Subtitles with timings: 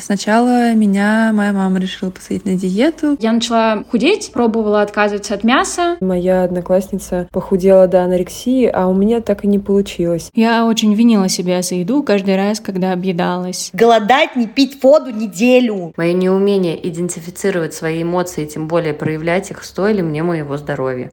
[0.00, 3.16] Сначала меня моя мама решила посадить на диету.
[3.20, 5.96] Я начала худеть, пробовала отказываться от мяса.
[6.00, 10.30] Моя одноклассница похудела до анорексии, а у меня так и не получилось.
[10.34, 13.70] Я очень винила себя за еду каждый раз, когда объедалась.
[13.72, 15.92] Голодать, не пить воду неделю.
[15.96, 21.10] Мое неумение идентифицировать свои эмоции, тем более проявлять их, стоили мне моего здоровья.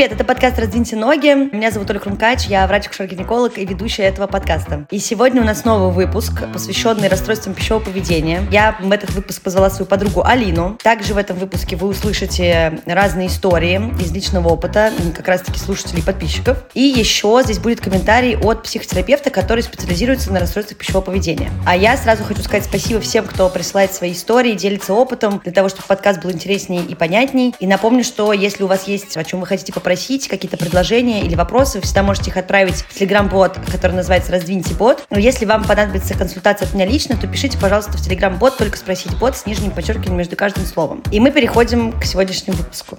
[0.00, 1.54] Привет, это подкаст «Раздвиньте ноги».
[1.54, 4.86] Меня зовут Оля Крумкач, я врач-акушер-гинеколог и ведущая этого подкаста.
[4.90, 8.42] И сегодня у нас новый выпуск, посвященный расстройствам пищевого поведения.
[8.50, 10.78] Я в этот выпуск позвала свою подругу Алину.
[10.82, 16.02] Также в этом выпуске вы услышите разные истории из личного опыта, как раз-таки слушателей и
[16.02, 16.56] подписчиков.
[16.72, 21.50] И еще здесь будет комментарий от психотерапевта, который специализируется на расстройствах пищевого поведения.
[21.66, 25.68] А я сразу хочу сказать спасибо всем, кто присылает свои истории, делится опытом, для того,
[25.68, 27.54] чтобы подкаст был интереснее и понятней.
[27.60, 29.89] И напомню, что если у вас есть о чем вы хотите попросить,
[30.28, 35.04] какие-то предложения или вопросы, вы всегда можете их отправить в Telegram-бот, который называется «Раздвиньте бот».
[35.10, 39.16] Но если вам понадобится консультация от меня лично, то пишите, пожалуйста, в Telegram-бот, только спросить
[39.18, 41.02] бот с нижним подчеркиванием между каждым словом.
[41.10, 42.98] И мы переходим к сегодняшнему выпуску.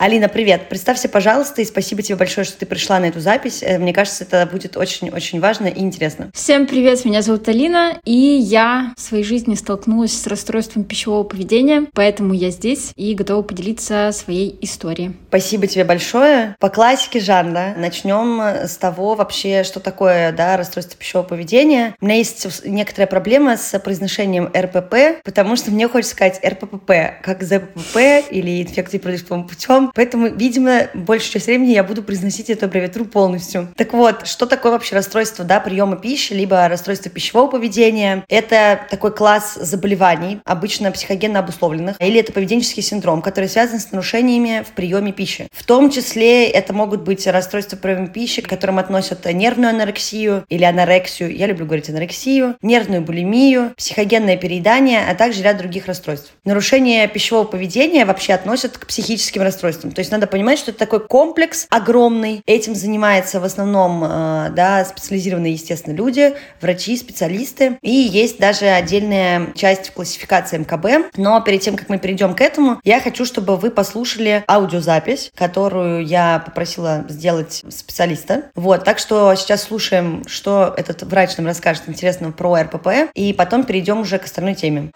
[0.00, 0.70] Алина, привет.
[0.70, 3.62] Представься, пожалуйста, и спасибо тебе большое, что ты пришла на эту запись.
[3.62, 6.30] Э, мне кажется, это будет очень-очень важно и интересно.
[6.32, 11.84] Всем привет, меня зовут Алина, и я в своей жизни столкнулась с расстройством пищевого поведения,
[11.92, 15.12] поэтому я здесь и готова поделиться своей историей.
[15.28, 16.56] Спасибо тебе большое.
[16.60, 21.94] По классике жанра начнем с того вообще, что такое да, расстройство пищевого поведения.
[22.00, 27.42] У меня есть некоторая проблема с произношением РПП, потому что мне хочется сказать РППП, как
[27.42, 33.04] ЗПП или инфекции продуктовым путем, Поэтому, видимо, большую часть времени я буду произносить эту аббревиатуру
[33.04, 33.68] полностью.
[33.76, 38.24] Так вот, что такое вообще расстройство да, приема пищи, либо расстройство пищевого поведения?
[38.28, 44.64] Это такой класс заболеваний, обычно психогенно обусловленных, или это поведенческий синдром, который связан с нарушениями
[44.66, 45.48] в приеме пищи.
[45.52, 50.64] В том числе это могут быть расстройства приема пищи, к которым относят нервную анорексию или
[50.64, 56.32] анорексию, я люблю говорить анорексию, нервную булимию, психогенное переедание, а также ряд других расстройств.
[56.44, 59.92] Нарушение пищевого поведения вообще относят к психическим расстройствам расстройством.
[59.92, 62.42] То есть надо понимать, что это такой комплекс огромный.
[62.46, 67.78] Этим занимаются в основном э, да, специализированные, естественно, люди, врачи, специалисты.
[67.82, 71.16] И есть даже отдельная часть классификации МКБ.
[71.16, 76.04] Но перед тем, как мы перейдем к этому, я хочу, чтобы вы послушали аудиозапись, которую
[76.04, 78.50] я попросила сделать специалиста.
[78.54, 83.64] Вот, так что сейчас слушаем, что этот врач нам расскажет интересного про РПП, и потом
[83.64, 84.90] перейдем уже к остальной теме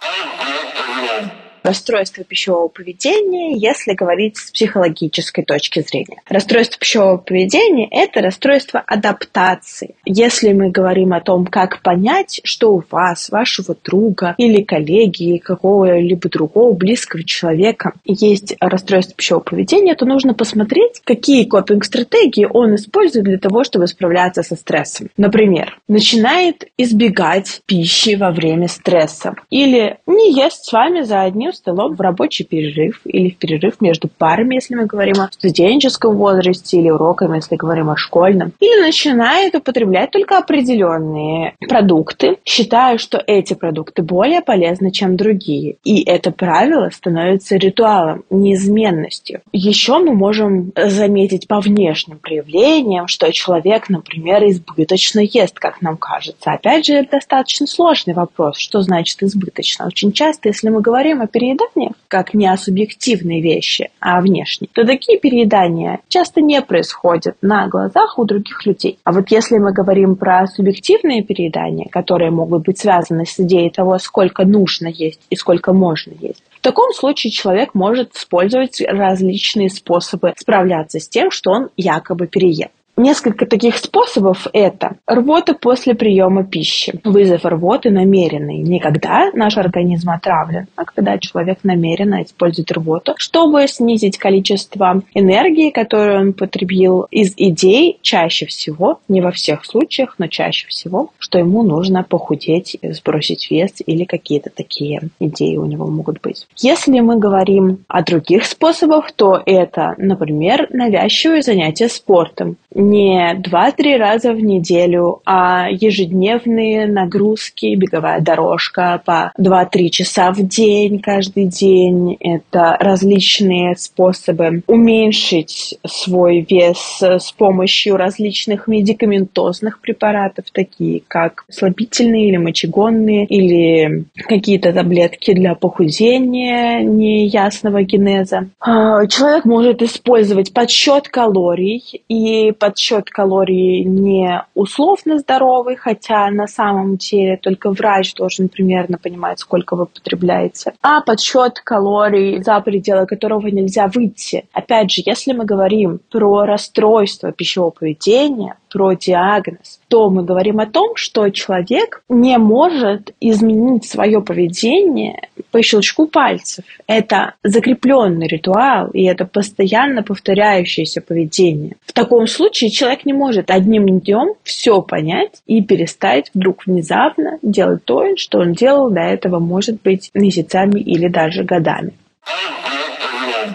[1.64, 6.20] расстройство пищевого поведения, если говорить с психологической точки зрения.
[6.28, 9.96] Расстройство пищевого поведения– это расстройство адаптации.
[10.04, 16.28] Если мы говорим о том, как понять, что у вас, вашего друга или коллеги, какого-либо
[16.28, 23.38] другого близкого человека есть расстройство пищевого поведения, то нужно посмотреть, какие копинг-стратегии он использует для
[23.38, 25.08] того, чтобы справляться со стрессом.
[25.16, 31.94] Например, начинает избегать пищи во время стресса или не ест с вами за одним столом
[31.94, 36.90] в рабочий перерыв или в перерыв между парами, если мы говорим о студенческом возрасте, или
[36.90, 38.52] уроками, если говорим о школьном.
[38.60, 45.76] Или начинает употреблять только определенные продукты, считая, что эти продукты более полезны, чем другие.
[45.84, 49.42] И это правило становится ритуалом, неизменностью.
[49.52, 56.52] Еще мы можем заметить по внешним проявлениям, что человек, например, избыточно ест, как нам кажется.
[56.52, 59.86] Опять же, это достаточно сложный вопрос, что значит избыточно.
[59.86, 64.20] Очень часто, если мы говорим о переедании, перееданиях, как не о субъективной вещи, а о
[64.22, 68.98] внешней, то такие переедания часто не происходят на глазах у других людей.
[69.04, 73.98] А вот если мы говорим про субъективные переедания, которые могут быть связаны с идеей того,
[73.98, 80.32] сколько нужно есть и сколько можно есть, в таком случае человек может использовать различные способы
[80.36, 82.68] справляться с тем, что он якобы переел.
[82.96, 88.58] Несколько таких способов– это рвота после приема пищи, вызов рвоты намеренный.
[88.58, 95.70] Не когда наш организм отравлен, а когда человек намеренно использует рвоту, чтобы снизить количество энергии,
[95.70, 101.38] которую он потребил из идей чаще всего, не во всех случаях, но чаще всего, что
[101.38, 106.46] ему нужно похудеть, сбросить вес или какие-то такие идеи у него могут быть.
[106.58, 112.56] Если мы говорим о других способах, то это, например, навязчивые занятия спортом
[112.90, 121.00] не 2-3 раза в неделю, а ежедневные нагрузки, беговая дорожка по 2-3 часа в день
[121.00, 122.16] каждый день.
[122.20, 132.36] Это различные способы уменьшить свой вес с помощью различных медикаментозных препаратов, такие как слабительные или
[132.36, 138.48] мочегонные, или какие-то таблетки для похудения неясного генеза.
[138.60, 146.96] А, человек может использовать подсчет калорий, и подсчет калорий не условно здоровый, хотя на самом
[146.96, 153.46] деле только врач должен примерно понимать, сколько вы потребляете, а подсчет калорий, за пределы которого
[153.46, 154.46] нельзя выйти.
[154.52, 160.66] Опять же, если мы говорим про расстройство пищевого поведения, про диагноз, то мы говорим о
[160.66, 166.64] том, что человек не может изменить свое поведение по щелчку пальцев.
[166.88, 171.76] Это закрепленный ритуал, и это постоянно повторяющееся поведение.
[171.86, 177.84] В таком случае человек не может одним днем все понять и перестать вдруг внезапно делать
[177.84, 181.92] то, что он делал до этого, может быть, месяцами или даже годами.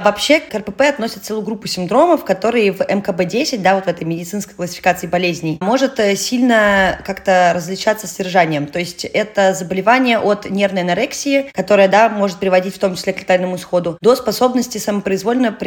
[0.04, 4.56] Вообще к РПП относят целую группу синдромов, которые в МКБ-10, да, вот в этой медицинской
[4.56, 8.68] классификации болезней, может э, сильно как-то различаться с содержанием.
[8.68, 13.20] То есть это заболевание от нервной анорексии, которая, да, может приводить в том числе к
[13.20, 15.58] летальному исходу, до способности самопроизвольно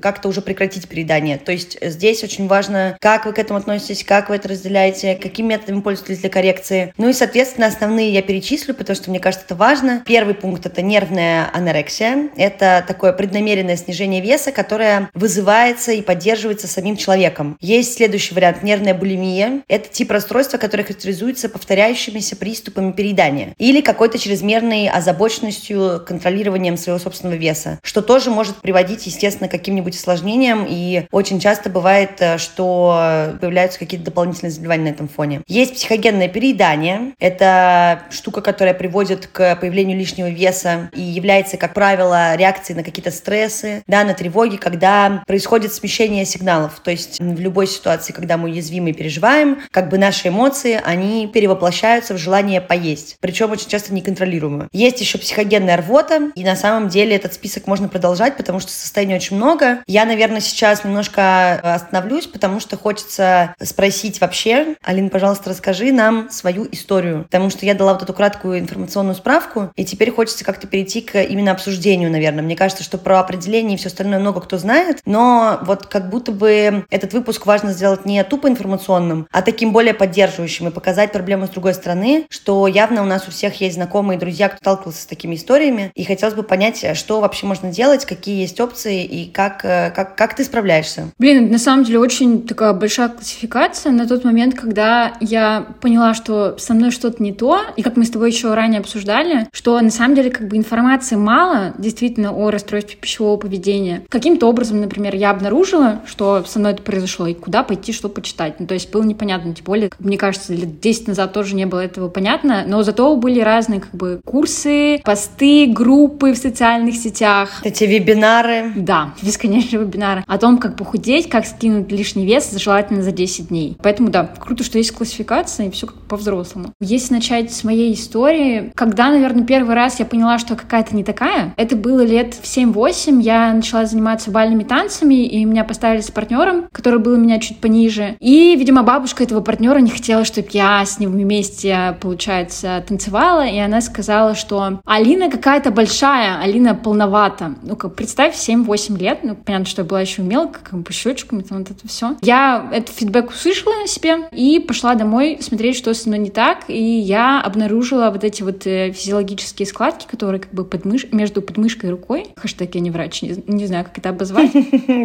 [0.00, 1.38] как-то уже прекратить переедание.
[1.38, 5.48] То есть здесь очень важно, как вы к этому относитесь, как вы это разделяете, какими
[5.48, 6.92] методами пользуетесь для коррекции.
[6.96, 10.02] Ну и, соответственно, основные я перечислю, потому что мне кажется, это важно.
[10.06, 12.28] Первый пункт— это нервная анорексия.
[12.36, 17.56] Это такое преднамеренное снижение веса, которое вызывается и поддерживается самим человеком.
[17.60, 19.62] Есть следующий вариант– нервная булимия.
[19.68, 27.36] Это тип расстройства, который характеризуется повторяющимися приступами переедания или какой-то чрезмерной озабоченностью, контролированием своего собственного
[27.36, 33.36] веса, что тоже может приводить, естественно, к каким-нибудь осложнениям, и очень часто бывает, э, что
[33.40, 35.42] появляются какие-то дополнительные заболевания на этом фоне.
[35.46, 37.12] Есть психогенное переедание.
[37.18, 43.10] Это штука, которая приводит к появлению лишнего веса и является, как правило, реакцией на какие-то
[43.10, 46.80] стрессы, стрессы, да, на тревоге, когда происходит смещение сигналов.
[46.82, 51.26] То есть в любой ситуации, когда мы уязвимы и переживаем, как бы наши эмоции, они
[51.32, 53.16] перевоплощаются в желание поесть.
[53.20, 54.68] Причем очень часто неконтролируемо.
[54.72, 59.14] Есть еще психогенная рвота, и на самом деле этот список можно продолжать, потому что состояний
[59.14, 59.82] очень много.
[59.86, 66.66] Я, наверное, сейчас немножко остановлюсь, потому что хочется спросить вообще, Алин, пожалуйста, расскажи нам свою
[66.72, 71.00] историю, потому что я дала вот эту краткую информационную справку, и теперь хочется как-то перейти
[71.00, 72.42] к именно обсуждению, наверное.
[72.42, 76.08] Мне кажется, что про определение населения и все остальное много кто знает, но вот как
[76.08, 81.12] будто бы этот выпуск важно сделать не тупо информационным, а таким более поддерживающим и показать
[81.12, 84.58] проблему с другой стороны, что явно у нас у всех есть знакомые и друзья, кто
[84.58, 89.04] сталкивался с такими историями, и хотелось бы понять, что вообще можно делать, какие есть опции
[89.04, 91.08] и как, э, как, как ты справляешься.
[91.18, 96.56] Блин, на самом деле очень такая большая классификация на тот момент, когда я поняла, что
[96.58, 99.90] со мной что-то не то, и как мы с тобой еще ранее обсуждали, что на
[99.90, 104.04] самом деле как бы информации мало действительно о расстройстве пищевого поведения.
[104.08, 108.60] Каким-то образом, например, я обнаружила, что со мной это произошло, и куда пойти, что почитать.
[108.60, 111.80] Ну, то есть было непонятно, тем более, мне кажется, лет 10 назад тоже не было
[111.80, 117.60] этого понятно, но зато были разные как бы курсы, посты, группы в социальных сетях.
[117.64, 118.72] Эти вебинары.
[118.76, 123.76] Да, бесконечные вебинары о том, как похудеть, как скинуть лишний вес, желательно за 10 дней.
[123.82, 126.74] Поэтому да, круто, что есть классификация, и все как по-взрослому.
[126.80, 131.54] Если начать с моей истории, когда, наверное, первый раз я поняла, что какая-то не такая,
[131.56, 136.66] это было лет в 7-8, я начала заниматься бальными танцами, и меня поставили с партнером,
[136.72, 138.16] который был у меня чуть пониже.
[138.20, 143.58] И, видимо, бабушка этого партнера не хотела, чтобы я с ним вместе, получается, танцевала, и
[143.58, 147.54] она сказала, что Алина какая-то большая, Алина полновата.
[147.62, 151.42] Ну, как, представь, 7-8 лет, ну, понятно, что я была еще мелкая, как бы щечками,
[151.42, 152.16] там вот это все.
[152.22, 156.82] Я этот фидбэк услышала на себе и пошла домой смотреть, что мной не так, и
[156.82, 161.06] я обнаружила вот эти вот э, физиологические складки, которые как бы подмыш...
[161.12, 162.26] между подмышкой и рукой.
[162.36, 164.50] Хэштег я не врач, не, не знаю, как это обозвать.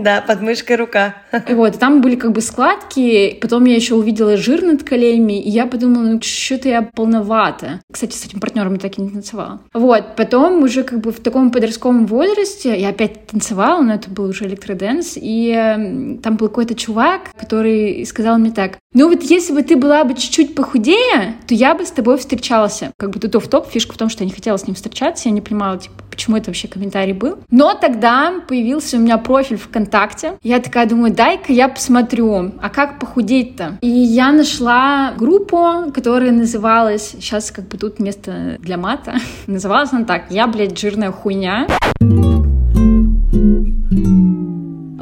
[0.06, 1.16] Да, под мышкой рука.
[1.50, 5.66] Вот, там были как бы складки, потом я еще увидела жир над коленями, и я
[5.66, 7.82] подумала, ну что-то я полновата.
[7.92, 9.62] Кстати, с этим партнером я так и не танцевала.
[9.74, 14.26] Вот, потом уже как бы в таком подростковом возрасте я опять танцевала, но это был
[14.26, 19.54] уже электроденс, и э, там был какой-то чувак, который сказал мне так, ну вот если
[19.54, 22.92] бы ты была бы чуть-чуть похудее, то я бы с тобой встречался.
[22.98, 25.28] Как бы тут в топ фишка в том, что я не хотела с ним встречаться,
[25.28, 27.40] я не понимала, типа, почему это вообще комментарий был.
[27.50, 30.34] Но тогда появился у меня профиль ВКонтакте.
[30.44, 33.80] Я такая думаю, дай-ка я посмотрю, а как похудеть-то?
[33.82, 39.16] И я нашла группу, которая называлась, сейчас как бы тут место для мата,
[39.48, 41.68] называлась она так, я, блядь, жирная хуйня.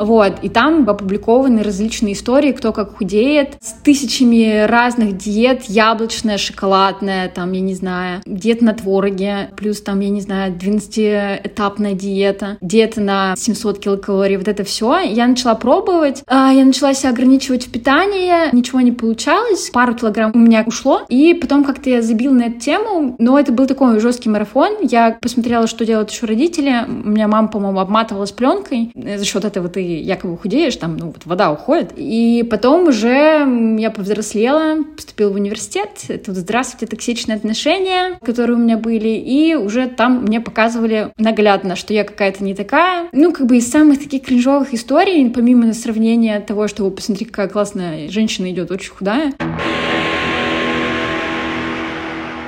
[0.04, 7.30] Вот, и там опубликованы различные истории, кто как худеет, с тысячами разных диет, яблочная, шоколадная,
[7.30, 13.00] там, я не знаю, диета на твороге, плюс там, я не знаю, 12-этапная диета, диета
[13.00, 15.00] на 700 килокалорий, вот это все.
[15.00, 20.32] Я начала пробовать, а, я начала себя ограничивать в питании, ничего не получалось, пару килограмм
[20.34, 24.02] у меня ушло, и потом как-то я забила на эту тему, но это был такой
[24.02, 29.24] жесткий марафон, я посмотрела, что делают еще родители, у меня мама, по-моему, обматывалась пленкой, за
[29.24, 33.46] счет этого ты якобы худеешь, там, ну, вот вода уходит, и потом уже
[33.80, 35.90] я повзрослела, поступила в университет,
[36.26, 41.94] тут здравствуйте, токсичные отношения, которые у меня были, и уже там мне показывали наглядно, что
[41.94, 43.08] я какая-то не такая.
[43.12, 48.10] Ну, как бы из самых таких кринжовых историй, помимо сравнения того, что, посмотри, какая классная
[48.10, 49.34] женщина идет, очень худая.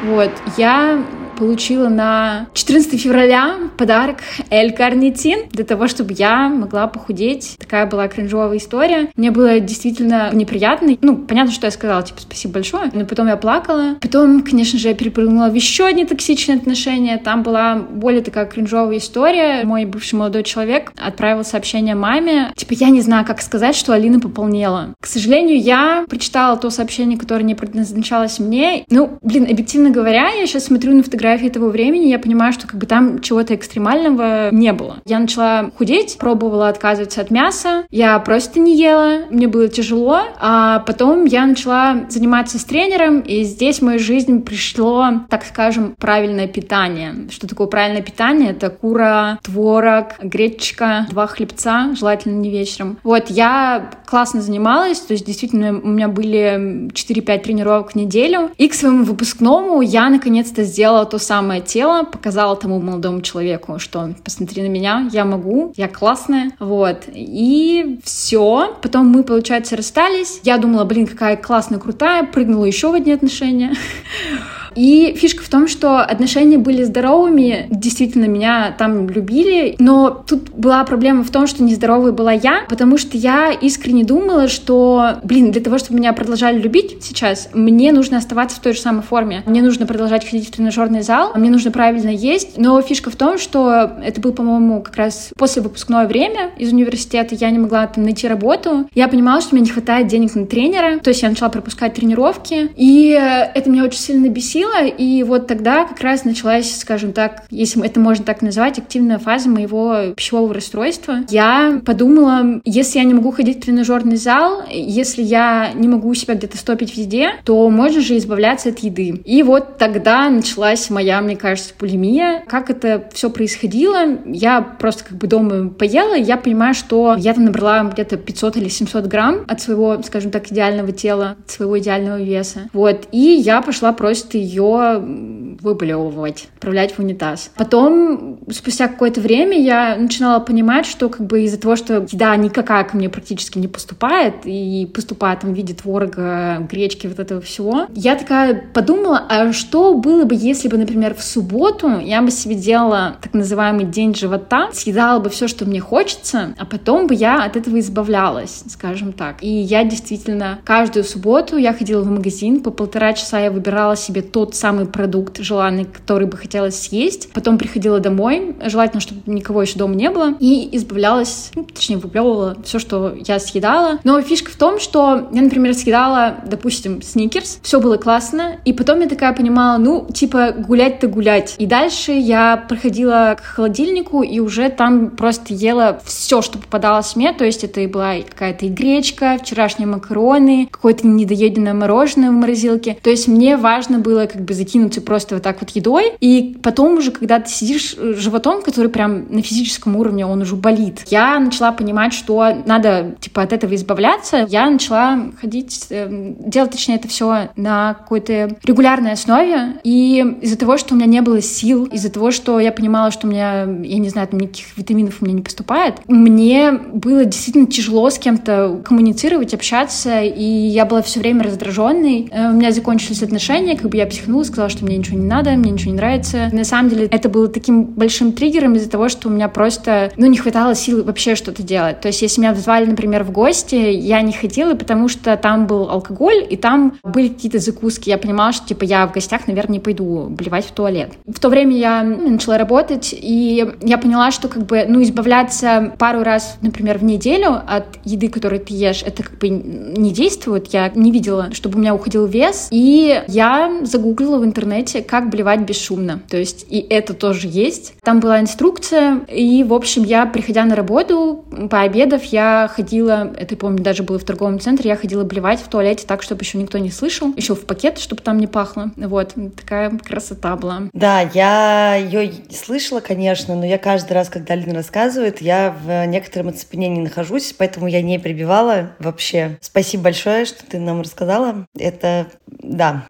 [0.03, 1.03] Вот, я
[1.35, 4.17] получила на 14 февраля подарок
[4.49, 7.55] Эль Карнитин для того, чтобы я могла похудеть.
[7.59, 9.09] Такая была кринжовая история.
[9.15, 10.97] Мне было действительно неприятно.
[11.01, 12.89] Ну, понятно, что я сказала, типа, спасибо большое.
[12.93, 13.95] Но потом я плакала.
[14.01, 17.17] Потом, конечно же, я перепрыгнула в еще одни токсичные отношения.
[17.17, 19.63] Там была более такая кринжовая история.
[19.63, 22.53] Мой бывший молодой человек отправил сообщение маме.
[22.55, 24.93] Типа, я не знаю, как сказать, что Алина пополнела.
[24.99, 28.85] К сожалению, я прочитала то сообщение, которое не предназначалось мне.
[28.89, 32.67] Ну, блин, объективно говоря, я сейчас смотрю на фотографии фотографии того времени, я понимаю, что
[32.67, 34.97] как бы там чего-то экстремального не было.
[35.05, 40.79] Я начала худеть, пробовала отказываться от мяса, я просто не ела, мне было тяжело, а
[40.79, 46.47] потом я начала заниматься с тренером, и здесь в мою жизнь пришло, так скажем, правильное
[46.47, 47.27] питание.
[47.31, 48.51] Что такое правильное питание?
[48.51, 52.97] Это кура, творог, гречка, два хлебца, желательно не вечером.
[53.03, 58.69] Вот, я классно занималась, то есть действительно у меня были 4-5 тренировок в неделю, и
[58.69, 64.61] к своему выпускному я наконец-то сделала то самое тело, показала тому молодому человеку, что посмотри
[64.61, 67.09] на меня, я могу, я классная, вот.
[67.13, 68.77] И все.
[68.81, 70.39] Потом мы, получается, расстались.
[70.43, 73.73] Я думала, блин, какая классная, крутая, прыгнула еще в одни отношения.
[74.75, 80.83] И фишка в том, что отношения были здоровыми, действительно меня там любили, но тут была
[80.83, 85.61] проблема в том, что нездоровой была я, потому что я искренне думала, что, блин, для
[85.61, 89.43] того, чтобы меня продолжали любить сейчас, мне нужно оставаться в той же самой форме.
[89.45, 93.37] Мне нужно продолжать ходить в тренажерный зал, мне нужно правильно есть, но фишка в том,
[93.37, 98.03] что это был, по-моему, как раз после выпускное время из университета, я не могла там
[98.03, 101.49] найти работу, я понимала, что мне не хватает денег на тренера, то есть я начала
[101.49, 106.77] пропускать тренировки, и это меня очень сильно бесило, отпустила, и вот тогда как раз началась,
[106.77, 111.19] скажем так, если это можно так назвать, активная фаза моего пищевого расстройства.
[111.29, 116.35] Я подумала, если я не могу ходить в тренажерный зал, если я не могу себя
[116.35, 119.21] где-то стопить везде, то можно же избавляться от еды.
[119.25, 122.43] И вот тогда началась моя, мне кажется, булимия.
[122.47, 124.19] Как это все происходило?
[124.25, 128.57] Я просто как бы дома поела, и я понимаю, что я там набрала где-то 500
[128.57, 132.69] или 700 грамм от своего, скажем так, идеального тела, от своего идеального веса.
[132.73, 133.07] Вот.
[133.11, 137.51] И я пошла просто ее ее выблевывать, отправлять в унитаз.
[137.55, 142.83] Потом, спустя какое-то время, я начинала понимать, что как бы из-за того, что еда никакая
[142.83, 147.87] ко мне практически не поступает, и поступает там в виде творога, гречки, вот этого всего,
[147.93, 152.55] я такая подумала, а что было бы, если бы, например, в субботу я бы себе
[152.55, 157.43] делала так называемый день живота, съедала бы все, что мне хочется, а потом бы я
[157.43, 159.37] от этого избавлялась, скажем так.
[159.41, 164.21] И я действительно каждую субботу я ходила в магазин, по полтора часа я выбирала себе
[164.45, 167.31] тот самый продукт желанный, который бы хотелось съесть.
[167.33, 172.55] Потом приходила домой, желательно, чтобы никого еще дома не было, и избавлялась, ну, точнее, выплевывала
[172.63, 173.99] все, что я съедала.
[174.03, 178.99] Но фишка в том, что я, например, съедала, допустим, сникерс, все было классно, и потом
[179.01, 181.55] я такая понимала, ну, типа, гулять-то гулять.
[181.57, 187.33] И дальше я проходила к холодильнику и уже там просто ела все, что попадалось мне,
[187.33, 192.97] то есть это и была какая-то и гречка, вчерашние макароны, какое-то недоеденное мороженое в морозилке.
[193.01, 196.13] То есть мне важно было как бы закинуться просто вот так вот едой.
[196.19, 200.55] И потом уже, когда ты сидишь э, животом, который прям на физическом уровне, он уже
[200.55, 204.45] болит, я начала понимать, что надо, типа, от этого избавляться.
[204.49, 206.07] Я начала ходить, э,
[206.39, 209.79] делать, точнее, это все на какой-то регулярной основе.
[209.83, 213.27] И из-за того, что у меня не было сил, из-за того, что я понимала, что
[213.27, 217.67] у меня, я не знаю, там никаких витаминов у меня не поступает, мне было действительно
[217.67, 222.29] тяжело с кем-то коммуницировать, общаться, и я была все время раздраженной.
[222.31, 225.51] Э, у меня закончились отношения, как бы я психанула, сказала, что мне ничего не надо,
[225.51, 226.49] мне ничего не нравится.
[226.51, 230.25] На самом деле это было таким большим триггером из-за того, что у меня просто, ну,
[230.27, 232.01] не хватало сил вообще что-то делать.
[232.01, 235.89] То есть если меня звали, например, в гости, я не ходила, потому что там был
[235.89, 238.09] алкоголь, и там были какие-то закуски.
[238.09, 241.11] Я понимала, что, типа, я в гостях, наверное, не пойду блевать в туалет.
[241.25, 246.23] В то время я начала работать, и я поняла, что, как бы, ну, избавляться пару
[246.23, 250.67] раз, например, в неделю от еды, которую ты ешь, это как бы не действует.
[250.67, 252.69] Я не видела, чтобы у меня уходил вес.
[252.71, 256.21] И я загуглила в интернете, как блевать бесшумно.
[256.29, 257.95] То есть и это тоже есть.
[258.03, 263.81] Там была инструкция, и, в общем, я, приходя на работу, пообедав, я ходила, это, помню,
[263.81, 266.91] даже было в торговом центре, я ходила блевать в туалете так, чтобы еще никто не
[266.91, 268.91] слышал, еще в пакет, чтобы там не пахло.
[268.95, 270.83] Вот, такая красота была.
[270.93, 276.49] Да, я ее слышала, конечно, но я каждый раз, когда Лина рассказывает, я в некотором
[276.49, 279.57] оцепенении нахожусь, поэтому я не прибивала вообще.
[279.61, 281.65] Спасибо большое, что ты нам рассказала.
[281.77, 283.07] Это да.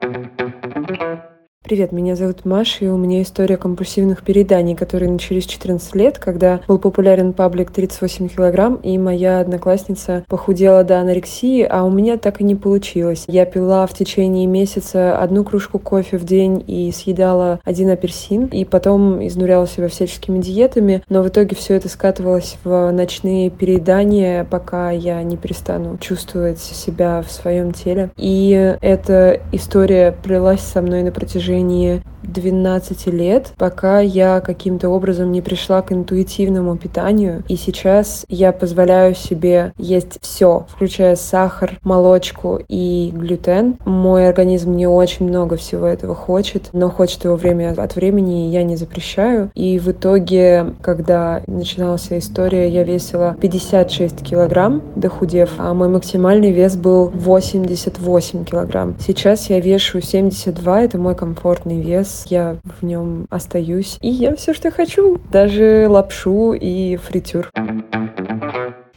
[0.75, 1.35] thank you.
[1.66, 6.62] Привет, меня зовут Маша, и у меня история компульсивных перееданий, которые начались 14 лет, когда
[6.68, 12.40] был популярен паблик 38 килограмм, и моя одноклассница похудела до анорексии, а у меня так
[12.40, 13.24] и не получилось.
[13.26, 18.64] Я пила в течение месяца одну кружку кофе в день и съедала один апельсин, и
[18.64, 24.92] потом изнуряла себя всяческими диетами, но в итоге все это скатывалось в ночные переедания, пока
[24.92, 28.12] я не перестану чувствовать себя в своем теле.
[28.18, 35.32] И эта история плелась со мной на протяжении протяжении 12 лет, пока я каким-то образом
[35.32, 37.44] не пришла к интуитивному питанию.
[37.48, 43.77] И сейчас я позволяю себе есть все, включая сахар, молочку и глютен.
[43.86, 48.51] Мой организм не очень много всего этого хочет, но хочет его время от времени, и
[48.51, 49.51] я не запрещаю.
[49.53, 56.75] И в итоге, когда начиналась история, я весила 56 килограмм, дохудев, а мой максимальный вес
[56.75, 58.96] был 88 килограмм.
[59.00, 63.98] Сейчас я вешу 72, это мой комфортный вес я в нем остаюсь.
[64.02, 67.52] И я все, что хочу, даже лапшу и фритюр.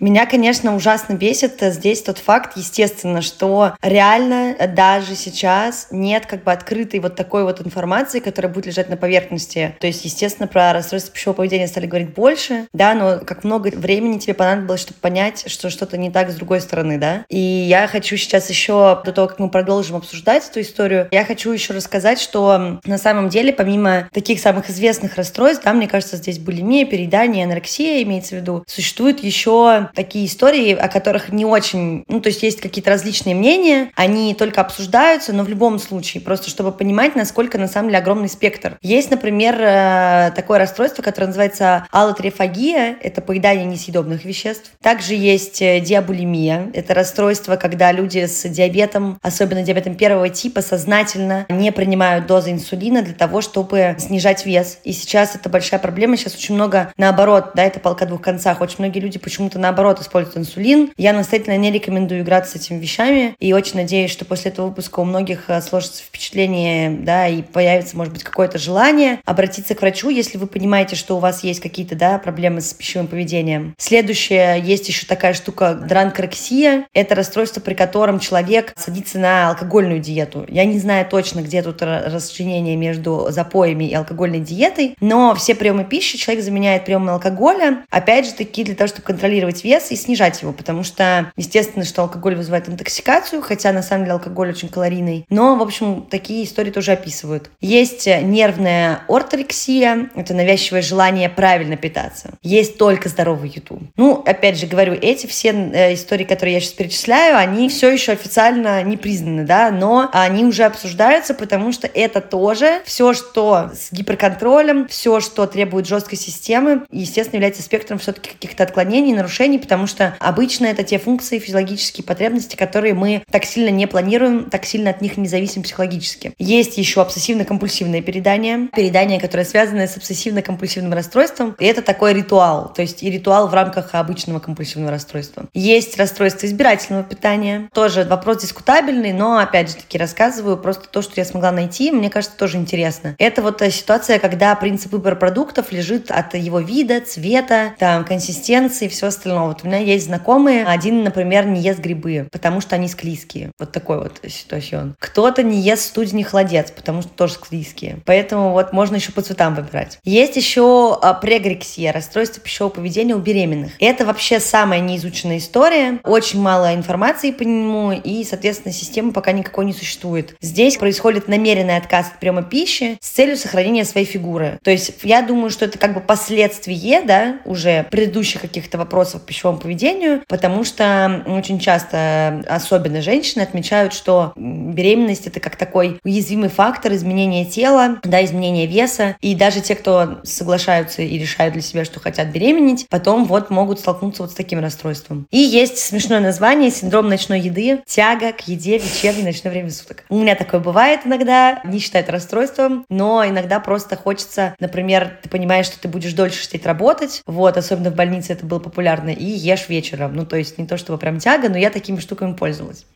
[0.01, 6.45] Меня, конечно, ужасно бесит э, здесь тот факт, естественно, что реально даже сейчас нет как
[6.45, 9.75] бы открытой вот такой вот информации, которая будет лежать на поверхности.
[9.81, 14.19] То есть, естественно, про расстройство пищевого поведения стали говорить больше, да, но как много времени
[14.19, 17.25] тебе понадобилось, чтобы понять, что что-то не так с другой стороны, да.
[17.29, 21.51] И я хочу сейчас еще, до того, как мы продолжим обсуждать эту историю, я хочу
[21.51, 26.39] еще рассказать, что на самом деле, помимо таких самых известных расстройств, да, мне кажется, здесь
[26.39, 32.21] булимия, переедание, анорексия имеется в виду, существует еще такие истории, о которых не очень, ну,
[32.21, 36.73] то есть есть какие-то различные мнения, они только обсуждаются, но в любом случае, просто чтобы
[36.73, 38.79] понимать, насколько на самом деле огромный спектр.
[38.83, 44.73] Есть, например, э, такое расстройство, которое называется аллотрефагия, это поедание несъедобных веществ.
[44.83, 51.47] Также есть э, диабулимия, это расстройство, когда люди с диабетом, особенно диабетом первого типа, сознательно
[51.49, 54.79] не принимают дозы инсулина для того, чтобы снижать вес.
[54.85, 58.77] И сейчас это большая проблема, сейчас очень много наоборот, да, это полка двух концах, очень
[58.79, 60.91] многие люди почему-то наоборот наоборот, используют инсулин.
[60.97, 63.37] Я настоятельно не рекомендую играться с этими вещами.
[63.39, 67.97] И очень надеюсь, что после этого выпуска у многих э, сложится впечатление, да, и появится,
[67.97, 71.95] может быть, какое-то желание обратиться к врачу, если вы понимаете, что у вас есть какие-то,
[71.95, 73.77] да, проблемы с пищевым поведением.
[73.79, 76.87] Следующее, есть еще такая штука дранкорексия.
[76.93, 80.45] Это расстройство, при котором человек садится на алкогольную диету.
[80.49, 85.85] Я не знаю точно, где тут расчленение между запоями и алкогольной диетой, но все приемы
[85.85, 90.41] пищи человек заменяет приемом алкоголя, опять же таки для того, чтобы контролировать вес, и снижать
[90.41, 95.27] его, потому что, естественно, что алкоголь вызывает интоксикацию, хотя на самом деле алкоголь очень калорийный.
[95.29, 97.51] Но, в общем, такие истории тоже описывают.
[97.61, 102.31] Есть нервная орторексия, это навязчивое желание правильно питаться.
[102.43, 103.81] Есть только здоровую еду.
[103.97, 108.13] Ну, опять же говорю, эти все э, истории, которые я сейчас перечисляю, они все еще
[108.13, 113.93] официально не признаны, да, но они уже обсуждаются, потому что это тоже все, что с
[113.93, 120.15] гиперконтролем, все, что требует жесткой системы, естественно, является спектром все-таки каких-то отклонений, нарушений, потому что
[120.19, 125.01] обычно это те функции, физиологические потребности, которые мы так сильно не планируем, так сильно от
[125.01, 126.33] них не зависим психологически.
[126.39, 132.83] Есть еще обсессивно-компульсивное передание, передание, которое связано с обсессивно-компульсивным расстройством, и это такой ритуал, то
[132.83, 135.47] есть и ритуал в рамках обычного компульсивного расстройства.
[135.55, 141.15] Есть расстройство избирательного питания, тоже вопрос дискутабельный, но опять же таки рассказываю просто то, что
[141.17, 143.15] я смогла найти, мне кажется, тоже интересно.
[143.19, 148.87] Это вот э, ситуация, когда принцип выбора продуктов лежит от его вида, цвета, там, консистенции
[148.87, 152.77] и всего остального Вот у меня есть знакомые, один, например, не ест грибы, потому что
[152.77, 153.51] они склизкие.
[153.59, 154.95] Вот такой вот ситуацион.
[154.99, 158.01] Кто-то не ест студень холодец, потому что тоже склизкие.
[158.05, 159.99] Поэтому вот можно еще по цветам выбирать.
[160.05, 163.73] Есть еще а, прегрексия, расстройство пищевого поведения у беременных.
[163.81, 166.01] Это вообще самая неизученная история.
[166.05, 170.37] Очень мало информации по нему, и, соответственно, системы пока никакой не существует.
[170.41, 174.59] Здесь происходит намеренный отказ от приема пищи с целью сохранения своей фигуры.
[174.63, 179.27] То есть я думаю, что это как бы последствие, да, уже предыдущих каких-то вопросов к
[179.39, 186.49] пищевому поведению, потому что очень часто, особенно женщины, отмечают, что беременность это как такой уязвимый
[186.49, 191.85] фактор изменения тела, да, изменения веса, и даже те, кто соглашаются и решают для себя,
[191.85, 195.27] что хотят беременеть, потом вот могут столкнуться вот с таким расстройством.
[195.31, 200.05] И есть смешное название синдром ночной еды, тяга к еде в вечернее ночное время суток.
[200.09, 205.29] У меня такое бывает иногда, не считаю это расстройством, но иногда просто хочется, например, ты
[205.29, 209.28] понимаешь, что ты будешь дольше сидеть работать, вот, особенно в больнице это было популярно, и
[209.31, 210.15] ешь вечером.
[210.15, 212.87] Ну, то есть не то чтобы прям тяга, но я такими штуками пользовалась.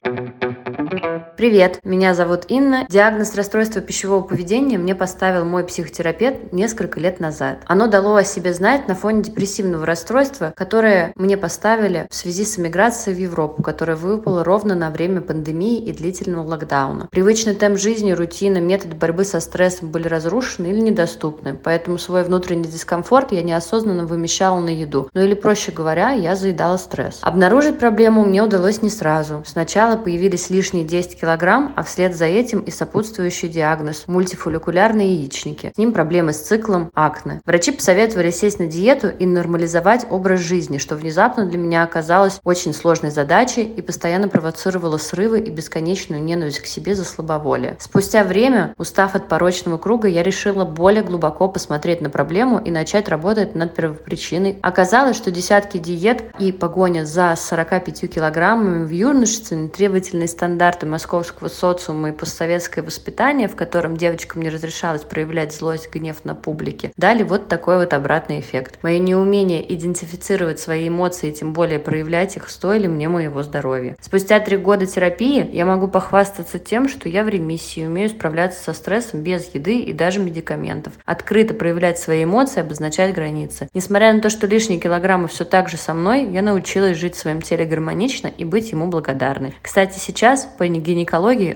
[1.35, 2.87] Привет, меня зовут Инна.
[2.91, 7.61] Диагноз расстройства пищевого поведения мне поставил мой психотерапевт несколько лет назад.
[7.67, 12.59] Оно дало о себе знать на фоне депрессивного расстройства, которое мне поставили в связи с
[12.59, 17.09] эмиграцией в Европу, которая выпала ровно на время пандемии и длительного локдауна.
[17.11, 22.69] Привычный темп жизни, рутина, методы борьбы со стрессом были разрушены или недоступны, поэтому свой внутренний
[22.69, 25.09] дискомфорт я неосознанно вымещала на еду.
[25.15, 27.21] Ну или проще говоря, я заедала стресс.
[27.23, 29.43] Обнаружить проблему мне удалось не сразу.
[29.47, 35.71] Сначала появились лишние 10 килограмм, а вслед за этим и сопутствующий диагноз– мультифолликулярные яичники.
[35.73, 37.41] С ним проблемы с циклом, акне.
[37.47, 42.75] Врачи посоветовали сесть на диету и нормализовать образ жизни, что внезапно для меня оказалось очень
[42.75, 47.77] сложной задачей и постоянно провоцировало срывы и бесконечную ненависть к себе за слабоволие.
[47.79, 53.09] Спустя время, устав от порочного круга, я решила более глубоко посмотреть на проблему и начать
[53.09, 54.59] работать над первопричиной.
[54.61, 62.09] Оказалось, что десятки диет и погоня за 45 килограммами в юношестве, требовательные стандарты московского социума
[62.09, 67.49] и постсоветское воспитание, в котором девочкам не разрешалось проявлять злость, гнев на публике, дали вот
[67.49, 68.79] такой вот обратный эффект.
[68.83, 73.97] Мое неумение идентифицировать свои эмоции тем более проявлять их стоили мне моего здоровья.
[74.01, 78.73] Спустя три года терапии я могу похвастаться тем, что я в ремиссии, умею справляться со
[78.73, 80.95] стрессом без еды и даже медикаментов.
[81.05, 83.69] Открыто проявлять свои эмоции, обозначать границы.
[83.75, 87.19] Несмотря на то, что лишние килограммы все так же со мной, я научилась жить в
[87.19, 89.55] своем теле гармонично и быть ему благодарной.
[89.63, 91.02] Кстати, сейчас по гинекологии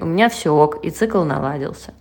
[0.00, 1.92] у меня все ок, и цикл наладился.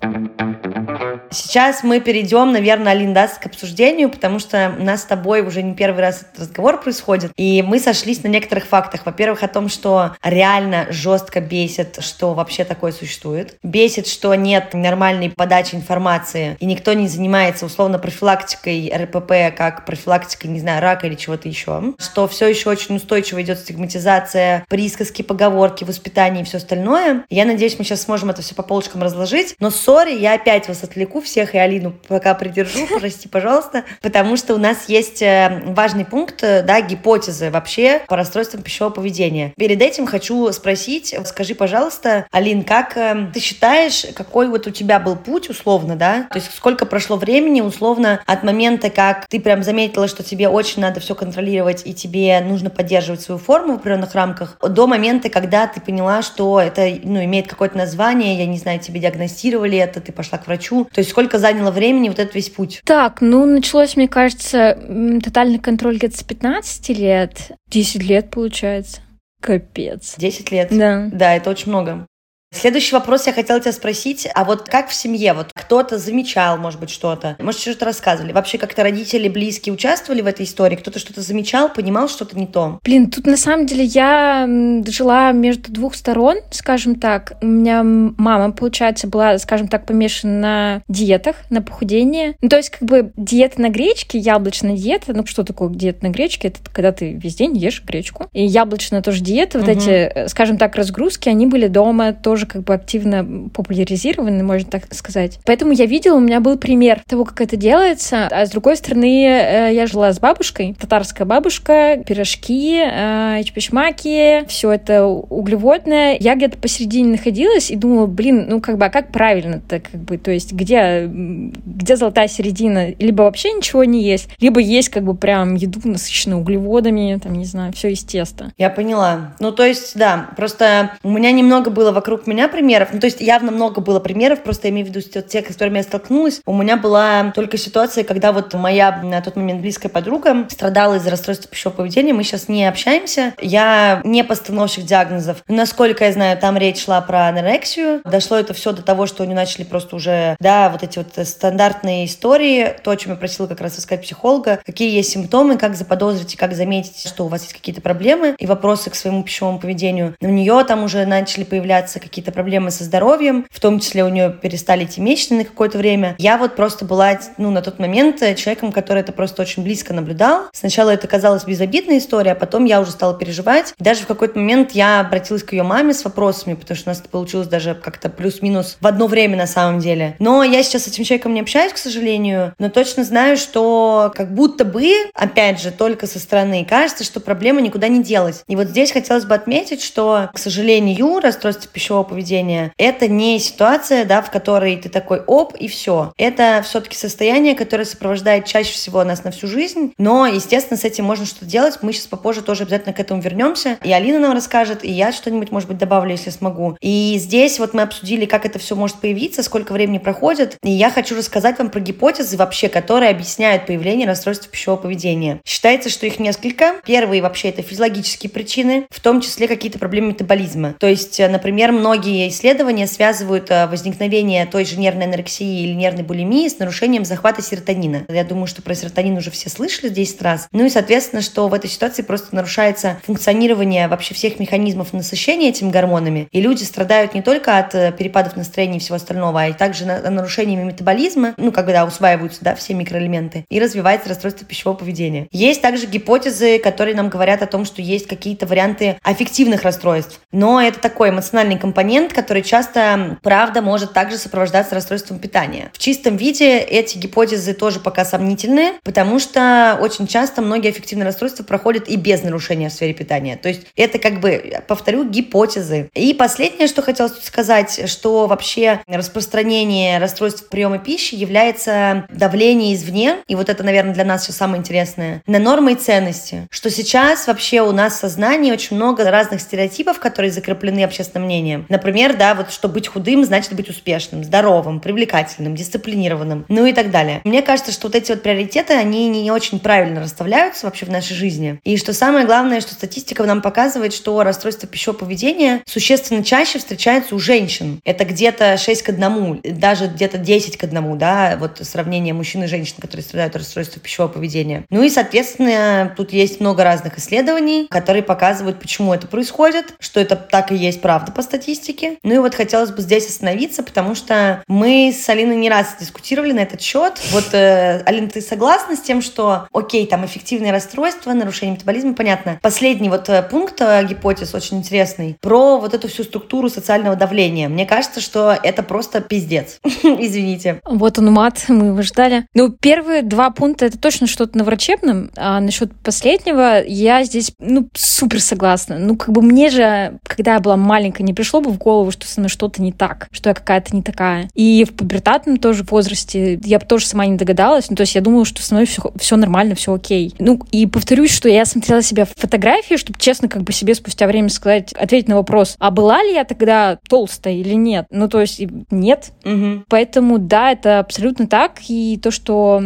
[1.31, 5.63] Сейчас мы перейдем, наверное, Алин, даст к обсуждению, потому что у нас с тобой уже
[5.63, 9.05] не первый раз этот разговор происходит, и мы сошлись на некоторых фактах.
[9.05, 13.57] Во-первых, о том, что реально жестко бесит, что вообще такое существует.
[13.63, 20.51] Бесит, что нет нормальной подачи информации, и никто не занимается условно профилактикой РПП, как профилактикой,
[20.51, 21.93] не знаю, рака или чего-то еще.
[21.99, 27.25] Что все еще очень устойчиво идет стигматизация, присказки, поговорки, воспитание и все остальное.
[27.35, 29.57] Я надеюсь, мы сейчас сможем это все по полочкам разложить.
[29.59, 34.55] Но, сори, я опять вас отвлеку всех, и Алину пока придержу, прости, пожалуйста, потому что
[34.55, 39.51] у нас есть э, важный пункт, э, да, гипотезы вообще по расстройствам пищевого поведения.
[39.57, 45.01] Перед этим хочу спросить, скажи, пожалуйста, Алин, как э, ты считаешь, какой вот у тебя
[45.01, 49.61] был путь, условно, да, то есть сколько прошло времени, условно, от момента, как ты прям
[49.61, 54.15] заметила, что тебе очень надо все контролировать, и тебе нужно поддерживать свою форму в определенных
[54.15, 58.79] рамках, до момента, когда ты поняла, что это, ну, имеет какое-то название, я не знаю,
[58.79, 62.49] тебе диагностировали это, ты пошла к врачу, то есть сколько заняло времени вот этот весь
[62.49, 62.81] путь?
[62.85, 64.77] Так, ну, началось, мне кажется,
[65.23, 67.51] тотальный контроль где-то с 15 лет.
[67.69, 69.01] 10 лет, получается.
[69.41, 70.15] Капец.
[70.17, 70.69] 10 лет?
[70.71, 71.09] Да.
[71.11, 72.07] Да, это очень много.
[72.51, 76.79] Следующий вопрос я хотела тебя спросить, а вот как в семье, вот кто-то замечал, может
[76.79, 78.31] быть, что-то, может, что-то рассказывали?
[78.31, 80.75] Вообще как-то родители, близкие участвовали в этой истории?
[80.75, 82.79] Кто-то что-то замечал, понимал что-то не то?
[82.83, 84.47] Блин, тут на самом деле я
[84.87, 87.33] жила между двух сторон, скажем так.
[87.41, 92.35] У меня мама, получается, была, скажем так, помешана на диетах, на похудение.
[92.41, 95.13] Ну, то есть, как бы диета на гречке, яблочная диета.
[95.13, 96.47] Ну, что такое диета на гречке?
[96.49, 98.27] Это когда ты весь день ешь гречку.
[98.31, 99.59] И яблочная тоже диета.
[99.59, 99.77] Вот угу.
[99.77, 104.69] эти, э, скажем так, разгрузки, они были дома тоже тоже как бы активно популяризированы, можно
[104.69, 105.39] так сказать.
[105.45, 108.27] Поэтому я видела, у меня был пример того, как это делается.
[108.29, 114.73] А с другой стороны, э, я жила с бабушкой, татарская бабушка, пирожки, э, чпишмаки, все
[114.73, 116.17] это углеводное.
[116.19, 120.17] Я где-то посередине находилась и думала, блин, ну как бы, а как правильно-то, как бы,
[120.17, 122.89] то есть где, где золотая середина?
[122.99, 127.45] Либо вообще ничего не есть, либо есть как бы прям еду насыщенную углеводами, там, не
[127.45, 128.51] знаю, все из теста.
[128.57, 129.35] Я поняла.
[129.39, 133.05] Ну, то есть, да, просто у меня немного было вокруг меня меня примеров, ну, то
[133.05, 136.41] есть явно много было примеров, просто я имею в виду те, с которыми я столкнулась.
[136.45, 141.09] У меня была только ситуация, когда вот моя на тот момент близкая подруга страдала из-за
[141.09, 143.33] расстройства пищевого поведения, мы сейчас не общаемся.
[143.41, 145.43] Я не постановщик диагнозов.
[145.47, 148.01] Насколько я знаю, там речь шла про анорексию.
[148.03, 152.05] Дошло это все до того, что они начали просто уже, да, вот эти вот стандартные
[152.05, 156.33] истории, то, о чем я просила как раз искать психолога, какие есть симптомы, как заподозрить
[156.33, 160.15] и как заметить, что у вас есть какие-то проблемы и вопросы к своему пищевому поведению.
[160.21, 164.33] У нее там уже начали появляться какие-то проблемы со здоровьем, в том числе у нее
[164.41, 166.15] перестали идти месячные на какое-то время.
[166.17, 170.43] Я вот просто была, ну, на тот момент человеком, который это просто очень близко наблюдал.
[170.53, 173.73] Сначала это казалось безобидной историей, а потом я уже стала переживать.
[173.77, 176.91] И даже в какой-то момент я обратилась к ее маме с вопросами, потому что у
[176.91, 180.15] нас это получилось даже как-то плюс-минус в одно время на самом деле.
[180.19, 184.33] Но я сейчас с этим человеком не общаюсь, к сожалению, но точно знаю, что как
[184.33, 188.43] будто бы, опять же, только со стороны кажется, что проблема никуда не делась.
[188.47, 194.05] И вот здесь хотелось бы отметить, что, к сожалению, расстройство пищевого поведения— это не ситуация,
[194.05, 196.13] да, в которой ты такой оп, и все.
[196.17, 201.05] Это все-таки состояние, которое сопровождает чаще всего нас на всю жизнь, но, естественно, с этим
[201.05, 201.79] можно что-то делать.
[201.81, 203.77] Мы сейчас попозже тоже обязательно к этому вернемся.
[203.83, 206.77] И Алина нам расскажет, и я что-нибудь, может быть, добавлю, если смогу.
[206.81, 210.57] И здесь вот мы обсудили, как это все может появиться, сколько времени проходит.
[210.63, 215.39] И я хочу рассказать вам про гипотезы вообще, которые объясняют появление расстройства пищевого поведения.
[215.45, 216.75] Считается, что их несколько.
[216.85, 220.75] Первые вообще это физиологические причины, в том числе какие-то проблемы метаболизма.
[220.79, 226.03] То есть, э, например, многие исследования связывают э, возникновение той же нервной анорексии или нервной
[226.03, 228.05] булимии с нарушением захвата серотонина.
[228.09, 230.47] Я думаю, что про серотонин уже все слышали 10 раз.
[230.51, 235.71] Ну и, соответственно, что в этой ситуации просто нарушается функционирование вообще всех механизмов насыщения этими
[235.71, 236.27] гормонами.
[236.31, 239.85] И люди страдают не только от э, перепадов настроения и всего остального, а и также
[239.85, 245.27] нарушениями метаболизма, ну, когда усваиваются, да, все микроэлементы, и развивается расстройство пищевого поведения.
[245.31, 250.19] Есть также гипотезы, которые нам говорят о том, что есть какие-то варианты аффективных расстройств.
[250.31, 255.69] Но это такой эмоциональный компонент, который часто, правда, может также сопровождаться расстройством питания.
[255.73, 261.43] В чистом виде эти гипотезы тоже пока сомнительные, потому что очень часто многие аффективные расстройства
[261.43, 263.37] проходят и без нарушения в сфере питания.
[263.37, 265.89] То есть это как бы, повторю, гипотезы.
[265.93, 273.35] И последнее, что хотелось сказать, что вообще распространение расстройств приема пищи является давление извне, и
[273.35, 276.47] вот это, наверное, для нас сейчас самое интересное, на нормы и ценности.
[276.49, 281.65] Что сейчас вообще у нас в сознании очень много разных стереотипов, которые закреплены общественным мнением.
[281.75, 286.89] Например, да, вот что быть худым значит быть успешным, здоровым, привлекательным, дисциплинированным, ну и так
[286.89, 287.19] далее.
[287.25, 291.15] Мне кажется, что вот эти вот приоритеты, они не очень правильно расставляются вообще в нашей
[291.15, 291.59] жизни.
[291.65, 297.13] И что самое главное, что статистика нам показывает, что расстройство пищевого поведения существенно чаще встречается
[297.13, 297.81] у женщин.
[297.83, 302.47] Это где-то 6 к 1, даже где-то 10 к 1, да, вот сравнение мужчин и
[302.47, 304.63] женщин, которые страдают от расстройства пищевого поведения.
[304.69, 310.15] Ну и, соответственно, тут есть много разных исследований, которые показывают, почему это происходит, что это
[310.15, 311.64] так и есть правда по статистике.
[312.03, 316.31] Ну и вот хотелось бы здесь остановиться, потому что мы с Алиной не раз дискутировали
[316.31, 317.01] на этот счет.
[317.11, 322.39] Вот, э, Алина, ты согласна с тем, что, окей, там эффективные расстройства, нарушение метаболизма, понятно.
[322.41, 327.49] Последний вот э, пункт э, гипотез очень интересный про вот эту всю структуру социального давления.
[327.49, 329.59] Мне кажется, что это просто пиздец.
[329.63, 330.61] Извините.
[330.65, 332.27] Вот он мат, мы его ждали.
[332.33, 337.69] Ну, первые два пункта— это точно что-то на врачебном, а насчет последнего я здесь, ну,
[337.73, 338.77] супер согласна.
[338.77, 342.07] Ну, как бы мне же, когда я была маленькая, не пришло бы в голову, что
[342.07, 344.29] со мной что-то не так, что я какая-то не такая.
[344.33, 347.69] И в пубертатном тоже возрасте я бы тоже сама не догадалась.
[347.69, 350.13] Ну, то есть я думала, что со мной все, все нормально, все окей.
[350.19, 354.07] Ну, и повторюсь, что я смотрела себя в фотографии, чтобы честно как бы себе спустя
[354.07, 357.85] время сказать, ответить на вопрос, а была ли я тогда толстая или нет?
[357.89, 358.41] Ну, то есть
[358.71, 359.11] нет.
[359.23, 359.65] Угу.
[359.69, 361.59] Поэтому, да, это абсолютно так.
[361.67, 362.61] И то, что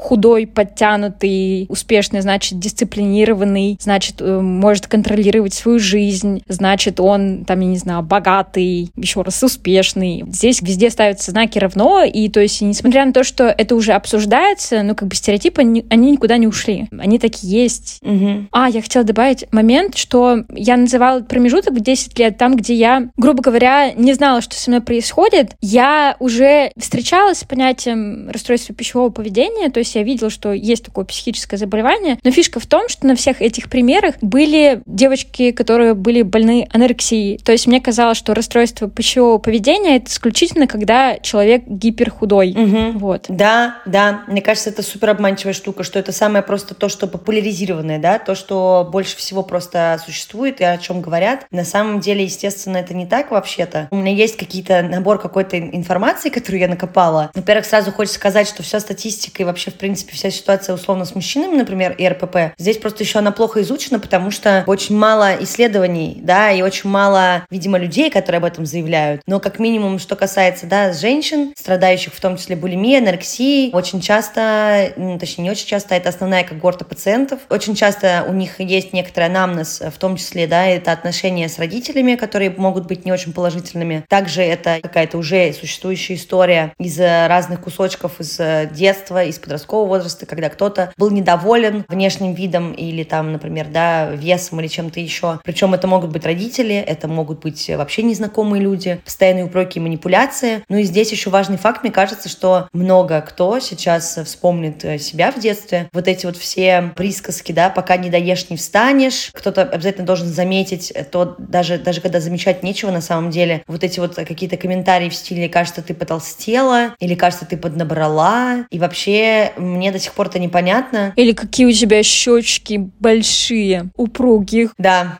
[0.00, 7.66] худой, подтянутый, успешный, значит, дисциплинированный, значит, э, может контролировать свою жизнь, значит, он, там, я
[7.66, 10.24] не знаю, богатый, еще раз, успешный.
[10.28, 14.82] Здесь везде ставятся знаки равно, и то есть, несмотря на то, что это уже обсуждается,
[14.82, 16.88] ну, как бы стереотипы, они, никуда не ушли.
[16.98, 17.98] Они такие есть.
[18.02, 18.46] Угу.
[18.52, 23.08] А, я хотела добавить момент, что я называла промежуток в 10 лет, там, где я,
[23.16, 25.56] грубо говоря, не знала, что со мной происходит.
[25.60, 31.04] Я уже встречалась с понятием расстройства пищевого поведения, то есть я видела, что есть такое
[31.04, 36.22] психическое заболевание, но фишка в том, что на всех этих примерах были девочки, которые были
[36.22, 37.38] больны анорексией.
[37.38, 42.52] То есть мне казалось, что расстройство пищевого поведения— это исключительно, когда человек гиперхудой.
[42.52, 42.98] Угу.
[42.98, 43.26] Вот.
[43.28, 44.22] Да, да.
[44.26, 48.34] Мне кажется, это супер обманчивая штука, что это самое просто то, что популяризированное, да, то,
[48.34, 51.46] что больше всего просто существует и о чем говорят.
[51.50, 53.88] На самом деле, естественно, это не так вообще-то.
[53.90, 57.30] У меня есть какие-то набор какой-то информации, которую я накопала.
[57.34, 61.14] Во-первых, сразу хочется сказать, что вся статистика и вообще, в принципе, вся ситуация условно с
[61.14, 66.18] мужчинами, например, и РПП, здесь просто еще она плохо изучена, потому что очень мало исследований,
[66.22, 70.66] да, и очень мало, видимо, людей, которые об этом заявляют, но как минимум, что касается,
[70.66, 76.08] да, женщин, страдающих в том числе булимией, анорексией, очень часто, точнее, не очень часто, это
[76.08, 77.40] основная когорта пациентов.
[77.50, 82.16] Очень часто у них есть некоторый анамнез, в том числе, да, это отношения с родителями,
[82.16, 84.04] которые могут быть не очень положительными.
[84.08, 88.40] Также это какая-то уже существующая история из разных кусочков из
[88.72, 94.60] детства, из подросткового возраста, когда кто-то был недоволен внешним видом или там, например, да, весом
[94.60, 95.40] или чем-то еще.
[95.44, 100.64] Причем это могут быть родители, это могут быть вообще незнакомые люди, постоянные упреки и манипуляции.
[100.68, 105.30] Ну и здесь еще важный факт, мне кажется, что много кто сейчас вспомнит э, себя
[105.32, 105.88] в детстве.
[105.92, 109.30] Вот эти вот все присказки, да, пока не доешь, не встанешь.
[109.32, 114.00] Кто-то обязательно должен заметить, то даже, даже когда замечать нечего на самом деле, вот эти
[114.00, 118.66] вот какие-то комментарии в стиле «кажется, ты потолстела» или «кажется, ты поднабрала».
[118.70, 121.12] И вообще мне до сих пор это непонятно.
[121.16, 124.74] Или какие у тебя щечки большие, упругих.
[124.78, 125.18] Да.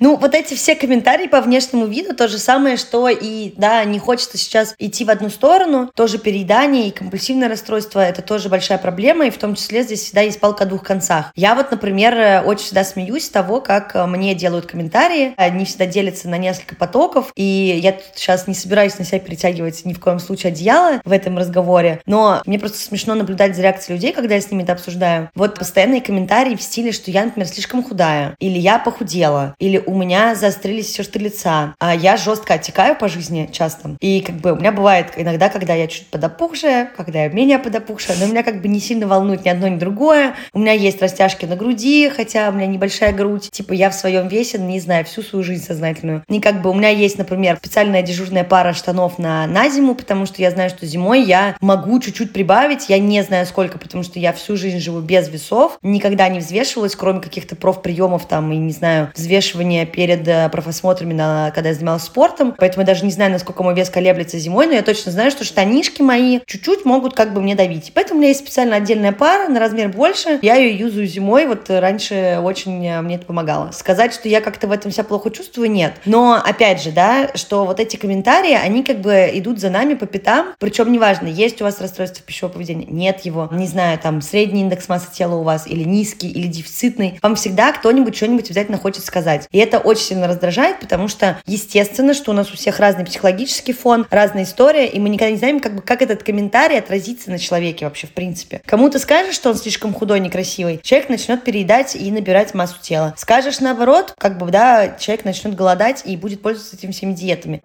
[0.00, 3.98] Ну, вот эти все комментарии по внешнему виду, то же самое, что и, да, не
[3.98, 9.26] хочется сейчас идти в одну сторону, тоже переедание и компульсивное расстройство, это тоже большая проблема,
[9.26, 11.32] и в том числе здесь всегда есть палка о двух концах.
[11.34, 16.38] Я вот, например, очень всегда смеюсь того, как мне делают комментарии, они всегда делятся на
[16.38, 20.52] несколько потоков, и я тут сейчас не собираюсь на себя перетягивать ни в коем случае
[20.52, 24.50] одеяло в этом разговоре, но мне просто смешно наблюдать за реакцией людей, когда я с
[24.50, 25.30] ними это обсуждаю.
[25.34, 29.94] Вот постоянные комментарии в стиле, что я, например, слишком худая, или я похудела, или у
[29.94, 31.74] меня заострились все что лица.
[31.78, 33.96] А я жестко отекаю по жизни часто.
[34.00, 38.16] И как бы у меня бывает иногда, когда я чуть подопухшая, когда я менее подопухшая,
[38.20, 40.34] но меня как бы не сильно волнует ни одно, ни другое.
[40.52, 43.50] У меня есть растяжки на груди, хотя у меня небольшая грудь.
[43.50, 46.22] Типа я в своем весе, не знаю, всю свою жизнь сознательную.
[46.28, 50.26] И как бы у меня есть, например, специальная дежурная пара штанов на, на зиму, потому
[50.26, 52.88] что я знаю, что зимой я могу чуть-чуть прибавить.
[52.88, 55.78] Я не знаю сколько, потому что я всю жизнь живу без весов.
[55.82, 61.50] Никогда не взвешивалась, кроме каких-то профприемов там и, не знаю, взвешивания перед э, профосмотрами, на,
[61.54, 64.72] когда я занималась спортом, поэтому я даже не знаю, насколько мой вес колеблется зимой, но
[64.74, 67.92] я точно знаю, что штанишки мои чуть-чуть могут как бы мне давить.
[67.94, 70.38] Поэтому у меня есть специально отдельная пара на размер больше.
[70.42, 73.70] Я ее юзаю зимой, вот раньше очень э, мне это помогало.
[73.72, 75.94] Сказать, что я как-то в этом себя плохо чувствую, нет.
[76.04, 80.06] Но, опять же, да, что вот эти комментарии, они как бы идут за нами по
[80.06, 84.62] пятам, причем неважно, есть у вас расстройство пищевого поведения, нет его, не знаю, там, средний
[84.62, 89.04] индекс массы тела у вас, или низкий, или дефицитный, вам всегда кто-нибудь что-нибудь обязательно хочет
[89.04, 89.46] сказать.
[89.52, 93.74] И это очень сильно раздражает, потому что, естественно, что у нас у всех разный психологический
[93.74, 97.38] фон, разная история, и мы никогда не знаем, как бы, как этот комментарий отразится на
[97.38, 98.62] человеке вообще, в принципе.
[98.64, 103.12] Кому-то скажешь, что он слишком худой, некрасивый, человек начнет переедать и набирать массу тела.
[103.18, 107.60] Скажешь наоборот, как бы, да, человек начнет голодать и будет пользоваться этими всеми диетами.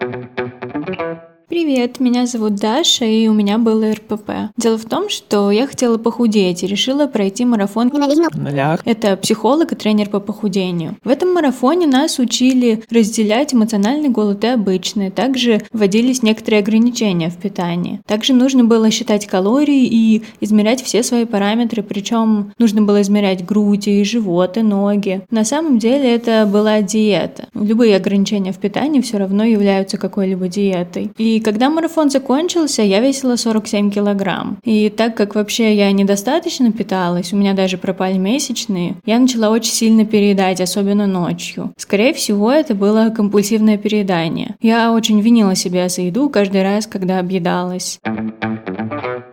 [1.50, 4.54] Привет, меня зовут Даша, и у меня было РПП.
[4.58, 8.82] Дело в том, что я хотела похудеть и решила пройти марафон нулях.
[8.86, 10.96] Это психолог и тренер по похудению.
[11.04, 15.12] В этом марафоне нас учили разделять эмоциональный голод и обычный.
[15.12, 18.02] Также вводились некоторые ограничения в питании.
[18.08, 23.88] Также нужно было считать калории и измерять все свои параметры, причем нужно было измерять грудь
[23.88, 25.22] и живот и ноги.
[25.30, 27.48] На самом деле это была диета.
[27.54, 31.12] Любые ограничения в питании все равно являются какой-либо диетой.
[31.18, 34.58] И когда марафон закончился, я весила 47 килограмм.
[34.64, 39.74] И так как вообще я недостаточно питалась, у меня даже пропали месячные, я начала очень
[39.74, 41.74] сильно переедать, особенно ночью.
[41.78, 44.56] Скорее всего, это было компульсивное переедание.
[44.62, 48.00] Я очень винила себя за еду каждый раз, когда объедалась.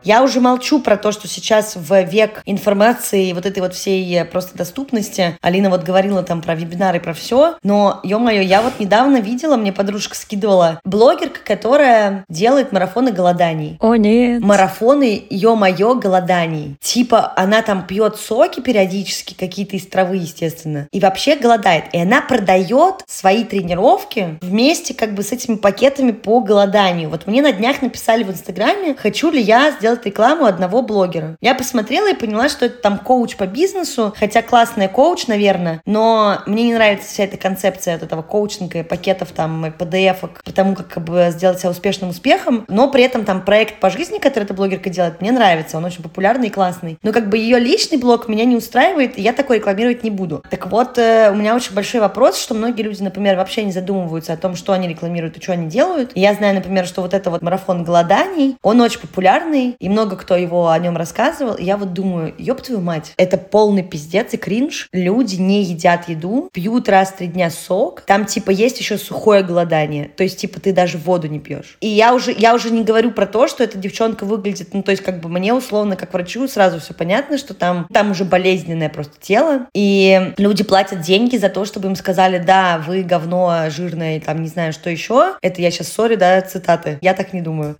[0.03, 4.25] Я уже молчу про то, что сейчас в век информации вот этой вот всей э,
[4.25, 5.37] просто доступности.
[5.43, 7.57] Алина вот говорила там про вебинары, про все.
[7.63, 13.77] Но, ё-моё, я вот недавно видела, мне подружка скидывала, блогерка, которая делает марафоны голоданий.
[13.81, 14.41] О, нет.
[14.43, 16.77] Марафоны, ё-моё, голоданий.
[16.81, 21.85] Типа, она там пьет соки периодически, какие-то из травы, естественно, и вообще голодает.
[21.93, 27.11] И она продает свои тренировки вместе как бы с этими пакетами по голоданию.
[27.11, 31.37] Вот мне на днях написали в Инстаграме, хочу ли я сделать сделать рекламу одного блогера.
[31.41, 36.39] Я посмотрела и поняла, что это там коуч по бизнесу, хотя классная коуч, наверное, но
[36.47, 41.05] мне не нравится вся эта концепция от этого коучинга, пакетов там, PDF, потому как, как
[41.05, 44.91] бы сделать себя успешным успехом, но при этом там проект по жизни, который эта блогерка
[44.91, 46.99] делает, мне нравится, он очень популярный и классный.
[47.03, 50.45] Но как бы ее личный блог меня не устраивает, и я такой рекламировать не буду.
[50.51, 54.33] Так вот, э, у меня очень большой вопрос, что многие люди, например, вообще не задумываются
[54.33, 56.13] о том, что они рекламируют и что они делают.
[56.15, 60.17] И я знаю, например, что вот это вот марафон голоданий, он очень популярный, и много
[60.17, 61.55] кто его о нем рассказывал.
[61.55, 64.89] И я вот думаю, ёб твою мать, это полный пиздец и кринж.
[64.93, 68.03] Люди не едят еду, пьют раз в три дня сок.
[68.03, 70.11] Там, типа, есть еще сухое голодание.
[70.17, 71.79] То есть, типа, ты даже воду не пьешь.
[71.81, 74.91] И я уже, я уже не говорю про то, что эта девчонка выглядит, ну, то
[74.91, 78.91] есть, как бы мне условно, как врачу, сразу все понятно, что там, там уже болезненное
[78.91, 79.67] просто тело.
[79.75, 84.49] И люди платят деньги за то, чтобы им сказали, да, вы говно жирное, там, не
[84.49, 85.37] знаю, что еще.
[85.41, 86.99] Это я сейчас, сори, да, цитаты.
[87.01, 87.77] Я так не думаю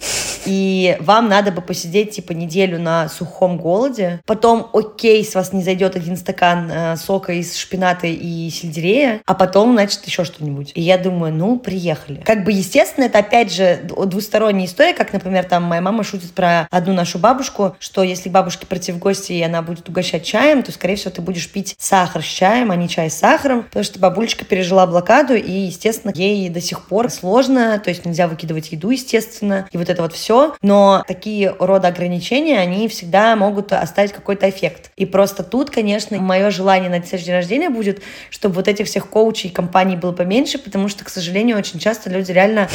[0.47, 4.21] и вам надо бы посидеть типа неделю на сухом голоде.
[4.27, 9.35] Потом, окей, с вас не зайдет один стакан э, сока из шпината и сельдерея, а
[9.35, 10.73] потом, значит, еще что-нибудь.
[10.75, 12.23] И я думаю, ну, приехали.
[12.25, 16.67] Как бы, естественно, это опять же двусторонняя история, как, например, там моя мама шутит про
[16.71, 20.73] одну нашу бабушку, что если бабушке прийти в гости, и она будет угощать чаем, то,
[20.73, 23.99] скорее всего, ты будешь пить сахар с чаем, а не чай с сахаром, потому что
[23.99, 28.91] бабулечка пережила блокаду, и, естественно, ей до сих пор сложно, то есть нельзя выкидывать еду,
[28.91, 34.13] естественно, и вот это вот все все, но такие рода ограничения, они всегда могут оставить
[34.13, 34.93] какой-то эффект.
[34.97, 38.01] И просто тут, конечно, мое желание на день рождения будет,
[38.31, 42.11] чтобы вот этих всех коучей и компаний было поменьше, потому что, к сожалению, очень часто
[42.11, 42.69] люди реально,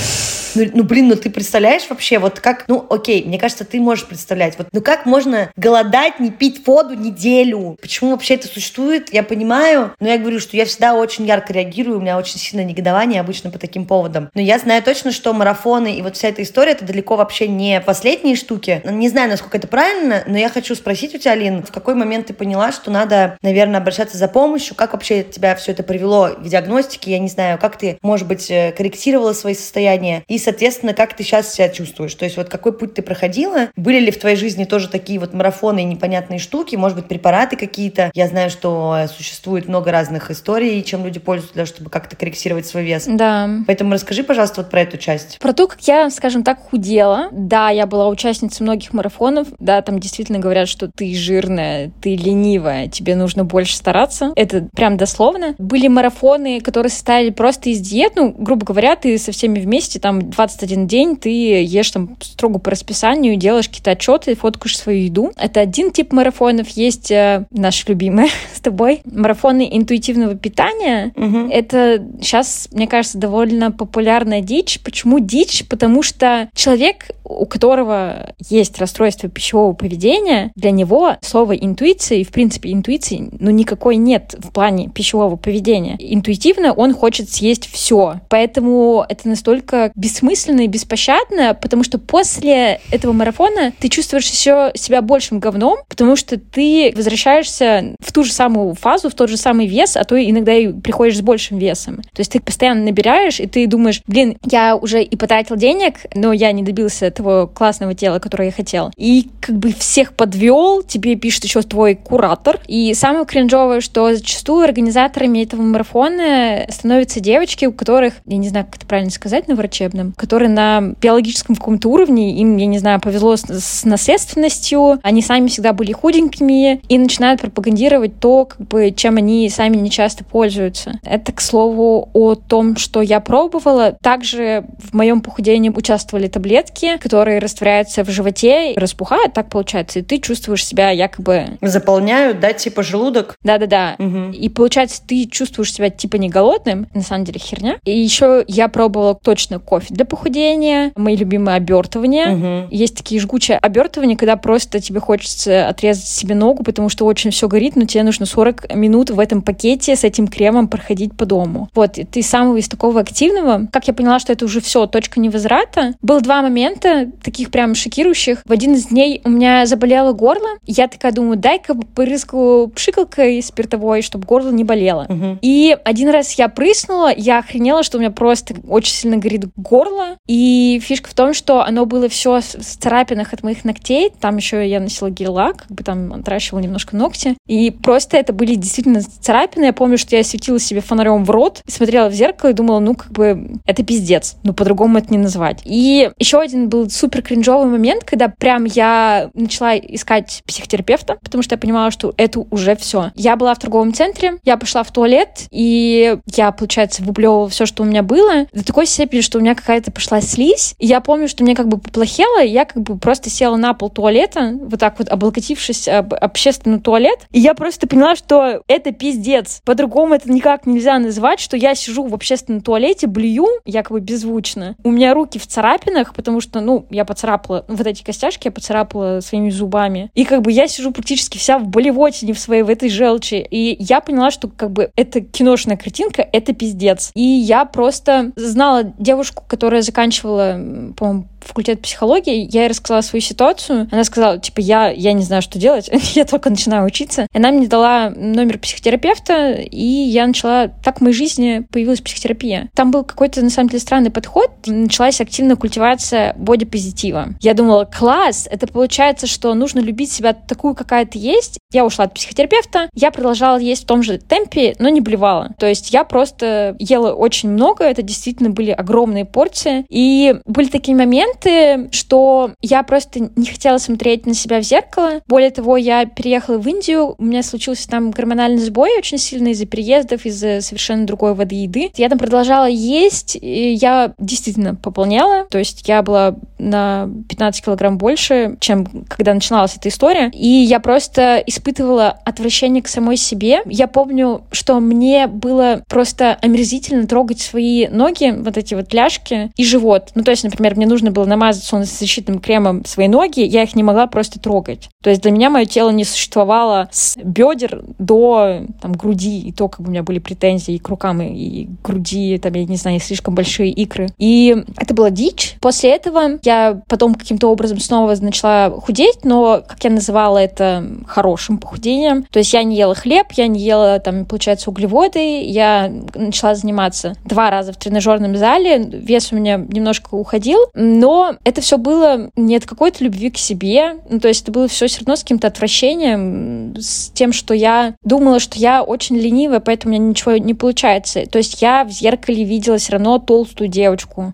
[0.53, 4.05] ну, ну блин, ну ты представляешь вообще, вот как, ну окей, мне кажется, ты можешь
[4.05, 7.77] представлять, вот, ну как можно голодать, не пить воду неделю?
[7.79, 9.13] Почему вообще это существует?
[9.13, 12.65] Я понимаю, но я говорю, что я всегда очень ярко реагирую, у меня очень сильное
[12.65, 14.29] негодование обычно по таким поводам.
[14.33, 17.47] Но я знаю точно, что марафоны и вот вся эта история, это далеко вообще вообще
[17.47, 18.81] не последние штуки.
[18.85, 22.27] Не знаю, насколько это правильно, но я хочу спросить у тебя, Алин, в какой момент
[22.27, 24.75] ты поняла, что надо, наверное, обращаться за помощью?
[24.75, 27.11] Как вообще тебя все это привело к диагностике?
[27.11, 30.23] Я не знаю, как ты, может быть, э, корректировала свои состояния?
[30.27, 32.15] И, соответственно, как ты сейчас себя чувствуешь?
[32.15, 33.69] То есть вот какой путь ты проходила?
[33.75, 36.75] Были ли в твоей жизни тоже такие вот марафоны и непонятные штуки?
[36.75, 38.11] Может быть, препараты какие-то?
[38.13, 42.83] Я знаю, что существует много разных историй, чем люди пользуются для чтобы как-то корректировать свой
[42.83, 43.05] вес.
[43.07, 43.49] Да.
[43.65, 45.39] Поэтому расскажи, пожалуйста, вот про эту часть.
[45.39, 47.29] Про то, как я, скажем так, худела.
[47.35, 49.47] Да, я была участницей многих марафонов.
[49.59, 54.31] Да, там действительно говорят, что ты жирная, ты ленивая, тебе нужно больше стараться.
[54.35, 55.55] Это прям дословно.
[55.57, 58.13] Были марафоны, которые состояли просто из диет.
[58.15, 62.71] Ну, грубо говоря, ты со всеми вместе, там, 21 день ты ешь там строго по
[62.71, 65.31] расписанию, делаешь какие-то отчеты, фоткаешь свою еду.
[65.37, 66.69] Это один тип марафонов.
[66.69, 69.01] Есть э, наши любимые с тобой.
[69.05, 71.11] Марафоны интуитивного питания.
[71.15, 71.49] Угу.
[71.51, 74.79] Это сейчас, мне кажется, довольно популярная дичь.
[74.83, 75.65] Почему дичь?
[75.67, 82.29] Потому что человек, у которого есть расстройство пищевого поведения, для него слово интуиция, и в
[82.29, 85.97] принципе интуиции, ну, никакой нет в плане пищевого поведения.
[85.99, 88.21] Интуитивно он хочет съесть все.
[88.29, 95.01] Поэтому это настолько бессмысленно и беспощадно, потому что после этого марафона ты чувствуешь еще себя
[95.01, 99.67] большим говном, потому что ты возвращаешься в ту же самую фазу, в тот же самый
[99.67, 101.97] вес, а то иногда и приходишь с большим весом.
[101.97, 106.33] То есть ты постоянно набираешь, и ты думаешь, блин, я уже и потратил денег, но
[106.33, 108.91] я не добился того классного тела, которое я хотел.
[108.97, 112.59] И как бы всех подвел, тебе пишет еще твой куратор.
[112.67, 118.65] И самое кринжовое, что зачастую организаторами этого марафона становятся девочки, у которых, я не знаю,
[118.65, 122.99] как это правильно сказать на врачебном, которые на биологическом каком-то уровне, им, я не знаю,
[122.99, 128.93] повезло с, с наследственностью, они сами всегда были худенькими и начинают пропагандировать то, как бы,
[128.95, 130.99] чем они сами не часто пользуются.
[131.03, 133.93] Это, к слову, о том, что я пробовала.
[134.01, 140.17] Также в моем похудении участвовали таблетки, которые растворяются в животе, распухают, так получается, и ты
[140.17, 141.59] чувствуешь себя якобы...
[141.61, 143.35] Заполняют, да, типа желудок?
[143.43, 143.95] Да-да-да.
[143.99, 144.31] Угу.
[144.31, 147.77] И получается, ты чувствуешь себя типа не голодным, на самом деле херня.
[147.83, 152.31] И еще я пробовала точно кофе для похудения, мои любимые обертывания.
[152.31, 152.69] Угу.
[152.71, 157.47] Есть такие жгучие обертывания, когда просто тебе хочется отрезать себе ногу, потому что очень все
[157.47, 161.69] горит, но тебе нужно 40 минут в этом пакете с этим кремом проходить по дому.
[161.75, 163.67] Вот, ты самого из такого активного.
[163.71, 165.93] Как я поняла, что это уже все, точка невозврата.
[166.01, 168.41] Было два момента, таких прям шокирующих.
[168.45, 170.49] В один из дней у меня заболело горло.
[170.65, 175.05] Я такая думаю, дай-ка порыскаю пшикалкой спиртовой, чтобы горло не болело.
[175.09, 175.39] Угу.
[175.41, 180.17] И один раз я прыснула, я охренела, что у меня просто очень сильно горит горло.
[180.27, 184.11] И фишка в том, что оно было все в царапинах от моих ногтей.
[184.19, 187.35] Там еще я носила гель-лак, как бы там отращивала немножко ногти.
[187.47, 189.65] И просто это были действительно царапины.
[189.65, 192.95] Я помню, что я светила себе фонарем в рот, смотрела в зеркало и думала, ну,
[192.95, 194.35] как бы, это пиздец.
[194.43, 195.61] Ну, по-другому это не назвать.
[195.65, 201.55] И еще один был супер кринжовый момент, когда прям я начала искать психотерапевта, потому что
[201.55, 203.11] я понимала, что это уже все.
[203.15, 207.83] Я была в торговом центре, я пошла в туалет, и я, получается, выплевывала все, что
[207.83, 210.75] у меня было, до такой степени, что у меня какая-то пошла слизь.
[210.79, 213.73] И я помню, что мне как бы поплохело, и я как бы просто села на
[213.73, 218.91] пол туалета, вот так вот облокотившись об общественный туалет, и я просто поняла, что это
[218.91, 219.61] пиздец.
[219.65, 224.75] По-другому это никак нельзя назвать, что я сижу в общественном туалете, блюю, якобы беззвучно.
[224.83, 228.51] У меня руки в царапинах, потому что, ну, ну, я поцарапала, вот эти костяшки я
[228.51, 230.09] поцарапала своими зубами.
[230.13, 233.35] И как бы я сижу практически вся в болевотине в своей, в этой желчи.
[233.35, 237.11] И я поняла, что как бы это киношная картинка, это пиздец.
[237.15, 240.59] И я просто знала девушку, которая заканчивала,
[240.97, 243.87] по-моему, факультет психологии, я ей рассказала свою ситуацию.
[243.91, 247.27] Она сказала, типа, я, я не знаю, что делать, я только начинаю учиться.
[247.33, 250.67] Она мне дала номер психотерапевта, и я начала...
[250.83, 252.69] Так в моей жизни появилась психотерапия.
[252.73, 254.51] Там был какой-то, на самом деле, странный подход.
[254.65, 257.29] Началась активная культивация бодипозитива.
[257.41, 261.59] Я думала, класс, это получается, что нужно любить себя такую, какая ты есть.
[261.71, 265.53] Я ушла от психотерапевта, я продолжала есть в том же темпе, но не блевала.
[265.59, 269.85] То есть я просто ела очень много, это действительно были огромные порции.
[269.89, 275.21] И были такие моменты, что я просто не хотела смотреть на себя в зеркало.
[275.27, 279.65] Более того, я переехала в Индию, у меня случился там гормональный сбой очень сильный из-за
[279.65, 281.91] переездов, из-за совершенно другой воды еды.
[281.95, 287.97] Я там продолжала есть, и я действительно пополняла, то есть я была на 15 килограмм
[287.97, 293.61] больше, чем когда начиналась эта история, и я просто испытывала отвращение к самой себе.
[293.65, 299.65] Я помню, что мне было просто омерзительно трогать свои ноги, вот эти вот ляжки и
[299.65, 300.11] живот.
[300.15, 303.83] Ну, то есть, например, мне нужно было намазать солнцезащитным кремом свои ноги, я их не
[303.83, 304.89] могла просто трогать.
[305.03, 309.67] То есть для меня мое тело не существовало с бедер до там, груди, и то,
[309.67, 312.99] как бы у меня были претензии к рукам и, и груди, там, я не знаю,
[312.99, 314.09] слишком большие икры.
[314.17, 315.55] И это была дичь.
[315.61, 321.57] После этого я потом каким-то образом снова начала худеть, но, как я называла это, хорошим
[321.57, 322.23] похудением.
[322.23, 327.15] То есть я не ела хлеб, я не ела, там, получается, углеводы, я начала заниматься
[327.25, 332.55] два раза в тренажерном зале, вес у меня немножко уходил, но это все было не
[332.55, 335.47] от какой-то любви к себе, ну, то есть это было все все равно с каким-то
[335.47, 340.53] отвращением, с тем, что я думала, что я очень ленивая, поэтому у меня ничего не
[340.53, 341.25] получается.
[341.25, 344.33] То есть я в зеркале видела все равно толстую девочку.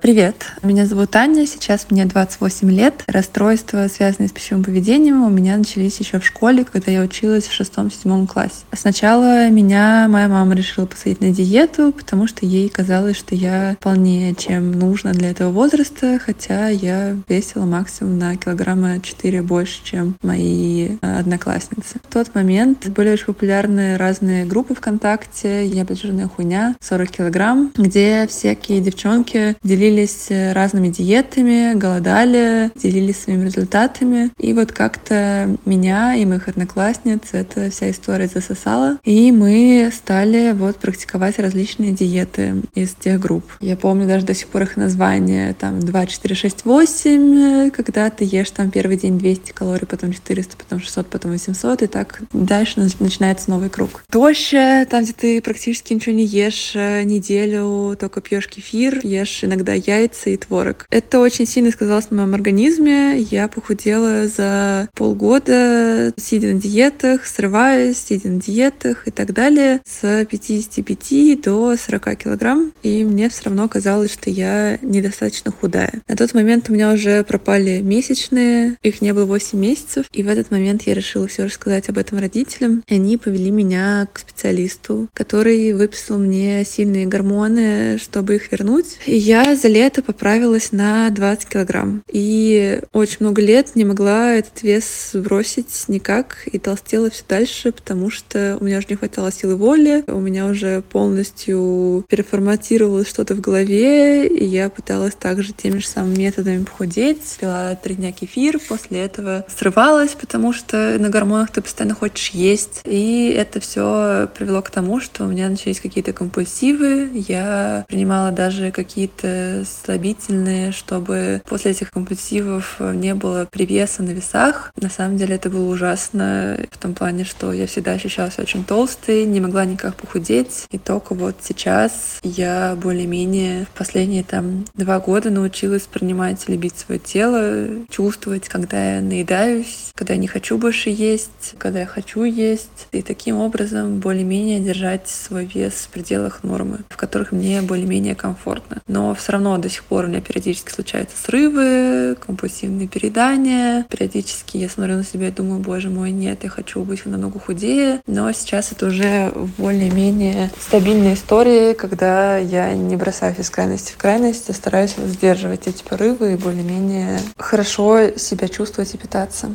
[0.00, 3.02] Привет, меня зовут Аня, сейчас мне 28 лет.
[3.06, 7.52] Расстройства, связанные с пищевым поведением, у меня начались еще в школе, когда я училась в
[7.52, 8.64] шестом-седьмом классе.
[8.72, 14.34] Сначала меня моя мама решила посадить на диету, потому что ей казалось, что я полнее,
[14.34, 20.96] чем нужно для этого возраста, хотя я весила максимум на килограмма 4 больше, чем мои
[21.00, 22.00] э, одноклассницы.
[22.08, 28.26] В тот момент были очень популярны разные группы ВКонтакте, я бежирная хуйня, 40 килограмм, где
[28.26, 34.30] всякие девчонки делились разными диетами, голодали, делились своими результатами.
[34.38, 38.98] И вот как-то меня и моих одноклассниц эта вся история засосала.
[39.04, 43.44] И мы стали вот практиковать различные диеты из тех групп.
[43.60, 48.24] Я помню даже до сих пор их название, там 2, 4, 6, 8, когда ты
[48.24, 52.86] ешь там первый день 200 калорий, потом 400, потом 600, потом 800, и так дальше
[53.00, 54.04] начинается новый круг.
[54.10, 59.63] Тощая, там, где ты практически ничего не ешь э, неделю, только пьешь кефир, ешь иногда
[59.72, 60.86] яйца и творог.
[60.90, 63.18] Это очень сильно сказалось на моем организме.
[63.18, 70.24] Я похудела за полгода, сидя на диетах, срываясь, сидя на диетах и так далее, с
[70.24, 72.72] 55 до 40 килограмм.
[72.82, 76.02] И мне все равно казалось, что я недостаточно худая.
[76.08, 80.06] На тот момент у меня уже пропали месячные, их не было 8 месяцев.
[80.12, 82.82] И в этот момент я решила все рассказать об этом родителям.
[82.88, 88.98] И они повели меня к специалисту, который выписал мне сильные гормоны, чтобы их вернуть.
[89.06, 92.02] И я за лето поправилась на 20 килограмм.
[92.10, 98.10] И очень много лет не могла этот вес сбросить никак и толстела все дальше, потому
[98.10, 103.40] что у меня уже не хватало силы воли, у меня уже полностью переформатировалось что-то в
[103.40, 107.36] голове, и я пыталась также теми же самыми методами похудеть.
[107.40, 112.80] Пила три дня кефир, после этого срывалась, потому что на гормонах ты постоянно хочешь есть.
[112.84, 117.10] И это все привело к тому, что у меня начались какие-то компульсивы.
[117.14, 124.72] Я принимала даже какие-то слабительные, чтобы после этих компульсивов не было привеса на весах.
[124.80, 129.24] На самом деле это было ужасно в том плане, что я всегда ощущалась очень толстой,
[129.24, 130.66] не могла никак похудеть.
[130.70, 137.00] И только вот сейчас я более-менее в последние там два года научилась принимать, любить свое
[137.00, 142.88] тело, чувствовать, когда я наедаюсь, когда я не хочу больше есть, когда я хочу есть.
[142.92, 148.82] И таким образом более-менее держать свой вес в пределах нормы, в которых мне более-менее комфортно.
[148.86, 153.86] Но все равно до сих пор у меня периодически случаются срывы, компульсивные передания.
[153.90, 158.00] Периодически я смотрю на себя и думаю, боже мой, нет, я хочу быть намного худее.
[158.06, 164.48] Но сейчас это уже более-менее стабильная история, когда я не бросаюсь из крайности в крайность,
[164.48, 169.50] а стараюсь сдерживать эти порывы и более-менее хорошо себя чувствовать и питаться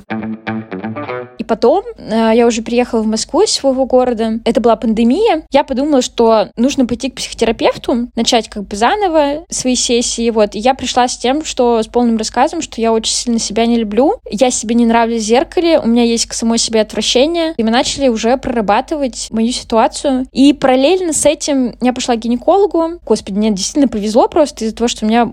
[1.50, 4.40] потом э, я уже приехала в Москву из своего города.
[4.46, 5.44] Это была пандемия.
[5.52, 10.30] Я подумала, что нужно пойти к психотерапевту, начать как бы заново свои сессии.
[10.30, 10.54] Вот.
[10.54, 13.78] И я пришла с тем, что с полным рассказом, что я очень сильно себя не
[13.78, 14.20] люблю.
[14.30, 17.56] Я себе не нравлюсь в зеркале, у меня есть к самой себе отвращение.
[17.58, 20.28] И мы начали уже прорабатывать мою ситуацию.
[20.32, 23.00] И параллельно с этим я пошла к гинекологу.
[23.04, 25.28] Господи, мне действительно повезло просто из-за того, что меня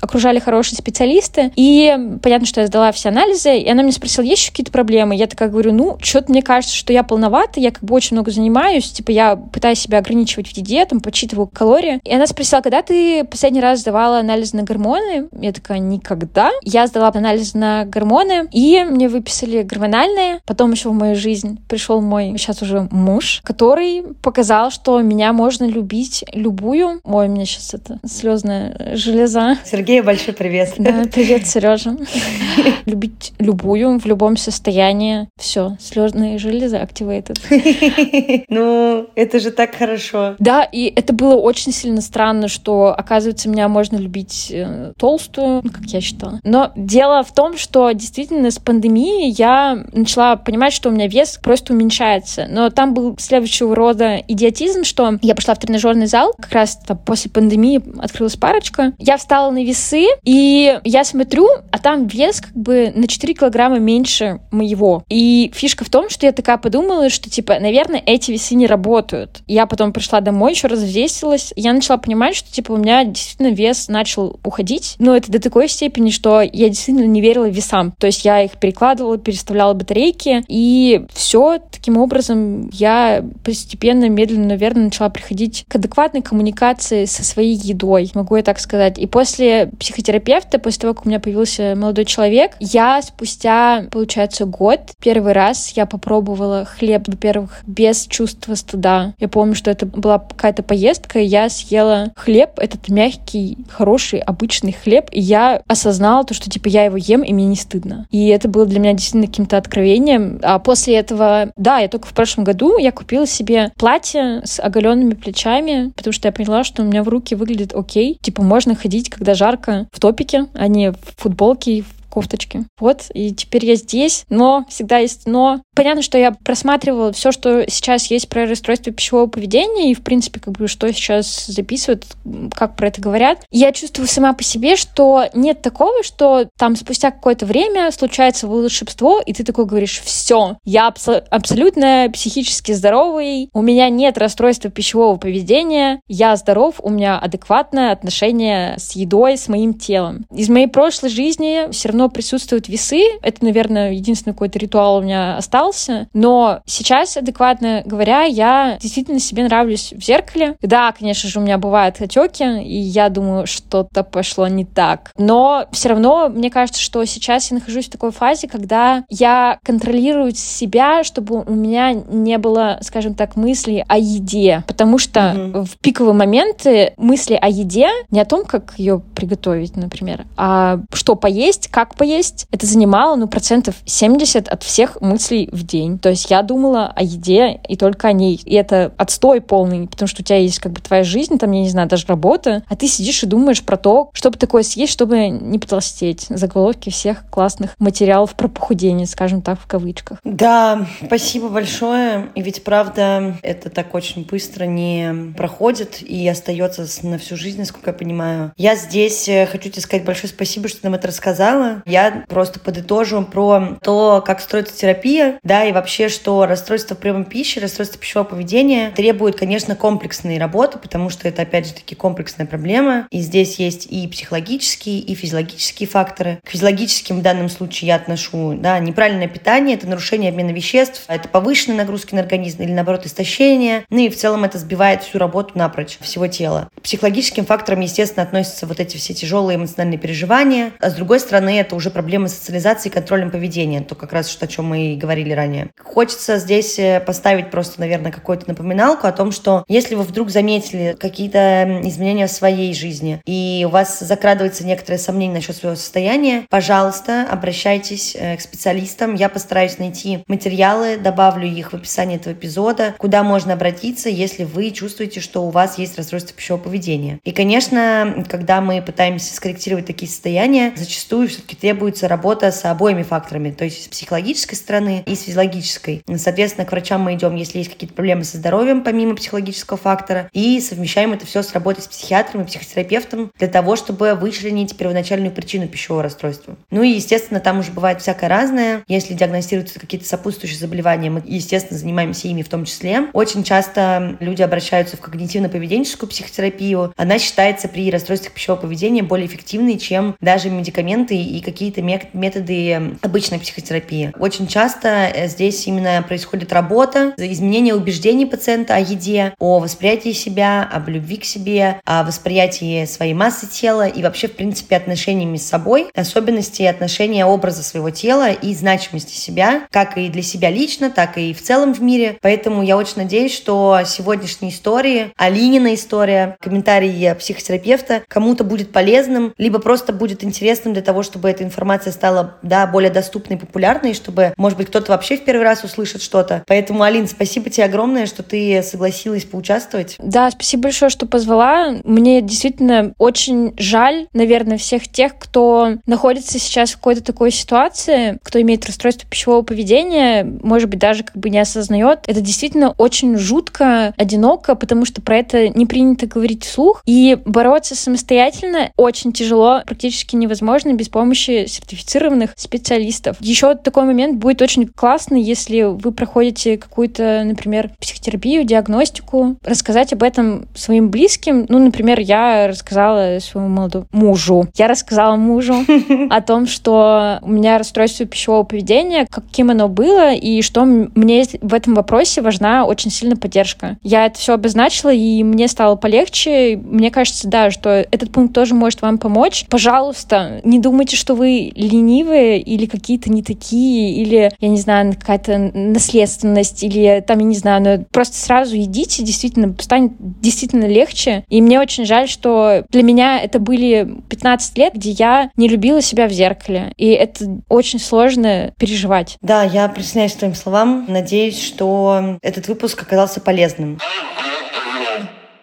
[0.00, 1.52] окружали хорошие специалисты.
[1.56, 1.92] И
[2.22, 5.16] понятно, что я сдала все анализы, и она мне спросила, есть еще какие-то проблемы?
[5.16, 8.30] Я такая говорю, ну, что-то мне кажется, что я полновата, я как бы очень много
[8.30, 12.00] занимаюсь, типа я пытаюсь себя ограничивать в еде, там, подсчитываю калории.
[12.04, 15.28] И она спросила, когда ты последний раз сдавала анализ на гормоны?
[15.32, 16.50] Я такая, никогда.
[16.62, 20.40] Я сдала анализ на гормоны, и мне выписали гормональные.
[20.44, 25.64] Потом еще в мою жизнь пришел мой сейчас уже муж, который показал, что меня можно
[25.64, 27.00] любить любую.
[27.04, 29.56] Ой, у меня сейчас это слезная железа.
[29.64, 30.74] Сергей, большой привет.
[30.78, 31.96] Да, привет, Сережа.
[32.86, 35.28] Любить любую в любом состоянии.
[35.46, 37.38] Все, слезные железы activated.
[38.48, 40.34] Ну, это же так хорошо.
[40.40, 45.70] Да, и это было очень сильно странно, что, оказывается, меня можно любить э, толстую, ну,
[45.70, 46.40] как я считала.
[46.42, 51.38] Но дело в том, что действительно с пандемией я начала понимать, что у меня вес
[51.40, 52.48] просто уменьшается.
[52.50, 57.30] Но там был следующего рода идиотизм, что я пошла в тренажерный зал, как раз после
[57.30, 58.94] пандемии открылась парочка.
[58.98, 63.78] Я встала на весы, и я смотрю, а там вес как бы на 4 килограмма
[63.78, 65.04] меньше моего.
[65.08, 69.40] И фишка в том, что я такая подумала, что, типа, наверное, эти весы не работают.
[69.46, 71.52] Я потом пришла домой, еще раз взвесилась.
[71.56, 74.96] Я начала понимать, что, типа, у меня действительно вес начал уходить.
[74.98, 77.92] Но это до такой степени, что я действительно не верила весам.
[77.98, 84.84] То есть я их перекладывала, переставляла батарейки, и все таким образом я постепенно, медленно, наверное,
[84.84, 88.98] начала приходить к адекватной коммуникации со своей едой, могу я так сказать.
[88.98, 94.80] И после психотерапевта, после того, как у меня появился молодой человек, я спустя, получается, год,
[95.16, 99.14] первый раз я попробовала хлеб, во-первых, без чувства стыда.
[99.18, 104.72] Я помню, что это была какая-то поездка, и я съела хлеб, этот мягкий, хороший, обычный
[104.72, 108.06] хлеб, и я осознала то, что, типа, я его ем, и мне не стыдно.
[108.10, 110.38] И это было для меня действительно каким-то откровением.
[110.42, 115.14] А после этого, да, я только в прошлом году я купила себе платье с оголенными
[115.14, 118.18] плечами, потому что я поняла, что у меня в руки выглядит окей.
[118.20, 122.64] Типа, можно ходить, когда жарко, в топике, а не в футболке, в кофточки.
[122.78, 125.60] Вот, и теперь я здесь, но всегда есть но.
[125.76, 130.40] Понятно, что я просматривала все, что сейчас есть про расстройство пищевого поведения, и, в принципе,
[130.40, 132.06] как бы, что сейчас записывают,
[132.54, 133.40] как про это говорят.
[133.50, 139.20] Я чувствую сама по себе, что нет такого, что там спустя какое-то время случается волшебство,
[139.20, 145.18] и ты такой говоришь, все, я абсо- абсолютно психически здоровый, у меня нет расстройства пищевого
[145.18, 150.24] поведения, я здоров, у меня адекватное отношение с едой, с моим телом.
[150.32, 153.02] Из моей прошлой жизни все равно присутствуют весы.
[153.20, 155.65] Это, наверное, единственный какой-то ритуал у меня остался.
[156.12, 160.56] Но сейчас, адекватно говоря, я действительно себе нравлюсь в зеркале.
[160.62, 165.12] Да, конечно же, у меня бывают отеки, и я думаю, что-то пошло не так.
[165.16, 170.34] Но все равно, мне кажется, что сейчас я нахожусь в такой фазе, когда я контролирую
[170.34, 174.64] себя, чтобы у меня не было, скажем так, мыслей о еде.
[174.66, 175.64] Потому что угу.
[175.64, 181.14] в пиковые моменты мысли о еде не о том, как ее приготовить, например, а что
[181.14, 182.46] поесть, как поесть.
[182.50, 185.98] Это занимало, ну, процентов 70 от всех мыслей в день.
[185.98, 188.40] То есть я думала о еде и только о ней.
[188.44, 191.60] И это отстой полный, потому что у тебя есть как бы твоя жизнь, там, я
[191.60, 194.92] не знаю, даже работа, а ты сидишь и думаешь про то, что бы такое съесть,
[194.92, 196.26] чтобы не потолстеть.
[196.28, 200.18] Заголовки всех классных материалов про похудение, скажем так, в кавычках.
[200.24, 202.30] Да, спасибо большое.
[202.34, 207.90] И ведь правда, это так очень быстро не проходит и остается на всю жизнь, насколько
[207.90, 208.52] я понимаю.
[208.56, 211.82] Я здесь э, хочу тебе сказать большое спасибо, что ты нам это рассказала.
[211.86, 217.60] Я просто подытожу про то, как строится терапия, да, и вообще, что расстройство приема пищи,
[217.60, 223.06] расстройство пищевого поведения требует, конечно, комплексной работы, потому что это, опять же таки, комплексная проблема.
[223.12, 226.40] И здесь есть и психологические, и физиологические факторы.
[226.44, 231.28] К физиологическим в данном случае я отношу, да, неправильное питание, это нарушение обмена веществ, это
[231.28, 233.84] повышенные нагрузки на организм или, наоборот, истощение.
[233.88, 236.68] Ну и в целом это сбивает всю работу напрочь всего тела.
[236.76, 240.72] К психологическим факторам, естественно, относятся вот эти все тяжелые эмоциональные переживания.
[240.80, 244.46] А с другой стороны, это уже проблемы социализации и контролем поведения, то как раз что,
[244.46, 245.70] о чем мы и говорили ранее.
[245.82, 250.96] Хочется здесь э, поставить просто, наверное, какую-то напоминалку о том, что если вы вдруг заметили
[250.98, 257.26] какие-то изменения в своей жизни, и у вас закрадывается некоторое сомнение насчет своего состояния, пожалуйста,
[257.30, 259.14] обращайтесь э, к специалистам.
[259.14, 264.70] Я постараюсь найти материалы, добавлю их в описание этого эпизода, куда можно обратиться, если вы
[264.70, 267.18] чувствуете, что у вас есть расстройство пищевого поведения.
[267.24, 273.50] И, конечно, когда мы пытаемся скорректировать такие состояния, зачастую все-таки требуется работа с обоими факторами,
[273.50, 276.02] то есть с психологической стороны и с физиологической.
[276.16, 280.60] Соответственно, к врачам мы идем, если есть какие-то проблемы со здоровьем, помимо психологического фактора, и
[280.60, 285.68] совмещаем это все с работой с психиатром и психотерапевтом для того, чтобы вычленить первоначальную причину
[285.68, 286.56] пищевого расстройства.
[286.70, 288.84] Ну и, естественно, там уже бывает всякое разное.
[288.88, 293.08] Если диагностируются какие-то сопутствующие заболевания, мы, естественно, занимаемся ими в том числе.
[293.12, 296.92] Очень часто люди обращаются в когнитивно-поведенческую психотерапию.
[296.96, 303.38] Она считается при расстройствах пищевого поведения более эффективной, чем даже медикаменты и какие-то методы обычной
[303.38, 304.12] психотерапии.
[304.18, 310.68] Очень часто э, здесь именно происходит работа, изменение убеждений пациента о еде, о восприятии себя,
[310.70, 315.46] об любви к себе, о восприятии своей массы тела и вообще, в принципе, отношениями с
[315.46, 321.18] собой, особенности отношения образа своего тела и значимости себя, как и для себя лично, так
[321.18, 322.18] и в целом в мире.
[322.22, 329.58] Поэтому я очень надеюсь, что сегодняшние истории, Алинина история, комментарии психотерапевта кому-то будет полезным, либо
[329.58, 334.34] просто будет интересным для того, чтобы эта информация стала да, более доступной и популярной, чтобы,
[334.36, 336.42] может быть, кто-то вообще в первый раз услышит что-то.
[336.46, 339.96] Поэтому, Алин, спасибо тебе огромное, что ты согласилась поучаствовать.
[339.98, 341.74] Да, спасибо большое, что позвала.
[341.84, 348.40] Мне действительно очень жаль, наверное, всех тех, кто находится сейчас в какой-то такой ситуации, кто
[348.40, 352.00] имеет расстройство пищевого поведения, может быть, даже как бы не осознает.
[352.06, 356.82] Это действительно очень жутко, одиноко, потому что про это не принято говорить вслух.
[356.86, 363.16] И бороться самостоятельно очень тяжело, практически невозможно без помощи сертифицированных специалистов.
[363.20, 370.04] Еще такой момент будет очень классно, если вы проходите какую-то, например, психотерапию, диагностику, рассказать об
[370.04, 371.44] этом своим близким.
[371.48, 374.46] Ну, например, я рассказала своему молодому мужу.
[374.54, 375.56] Я рассказала мужу
[376.10, 381.52] о том, что у меня расстройство пищевого поведения, каким оно было, и что мне в
[381.52, 383.78] этом вопросе важна очень сильно поддержка.
[383.82, 386.56] Я это все обозначила, и мне стало полегче.
[386.62, 389.46] Мне кажется, да, что этот пункт тоже может вам помочь.
[389.50, 395.38] Пожалуйста, не думайте, что вы ленивые или какие-то не такие, или, я не знаю, какая-то
[395.54, 401.24] наследственность, или там, я не знаю, но просто сразу идите, действительно, станет действительно легче.
[401.28, 405.82] И мне очень жаль, что для меня это были 15 лет, где я не любила
[405.82, 406.72] себя в зеркале.
[406.76, 409.16] И это очень сложно переживать.
[409.20, 410.84] Да, я присоединяюсь к твоим словам.
[410.88, 413.78] Надеюсь, что этот выпуск оказался полезным.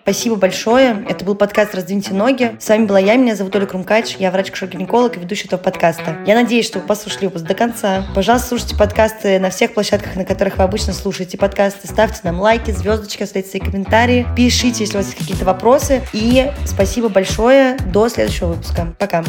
[0.04, 1.06] Спасибо большое.
[1.08, 2.58] Это был подкаст «Раздвиньте ноги».
[2.60, 4.18] С вами была я, меня зовут Оля Крумкач.
[4.20, 6.18] Я врач-гинеколог и ведущий этого подкаста.
[6.28, 8.06] Я надеюсь, что вы послушали выпуск до конца.
[8.14, 11.88] Пожалуйста, слушайте подкасты на всех площадках, на которых вы обычно слушаете подкасты.
[11.88, 14.28] Ставьте нам лайки, звездочки, оставляйте свои комментарии.
[14.36, 16.02] Пишите, если у вас есть какие-то вопросы.
[16.12, 17.78] И спасибо большое.
[17.94, 18.94] До следующего выпуска.
[19.00, 19.24] Пока.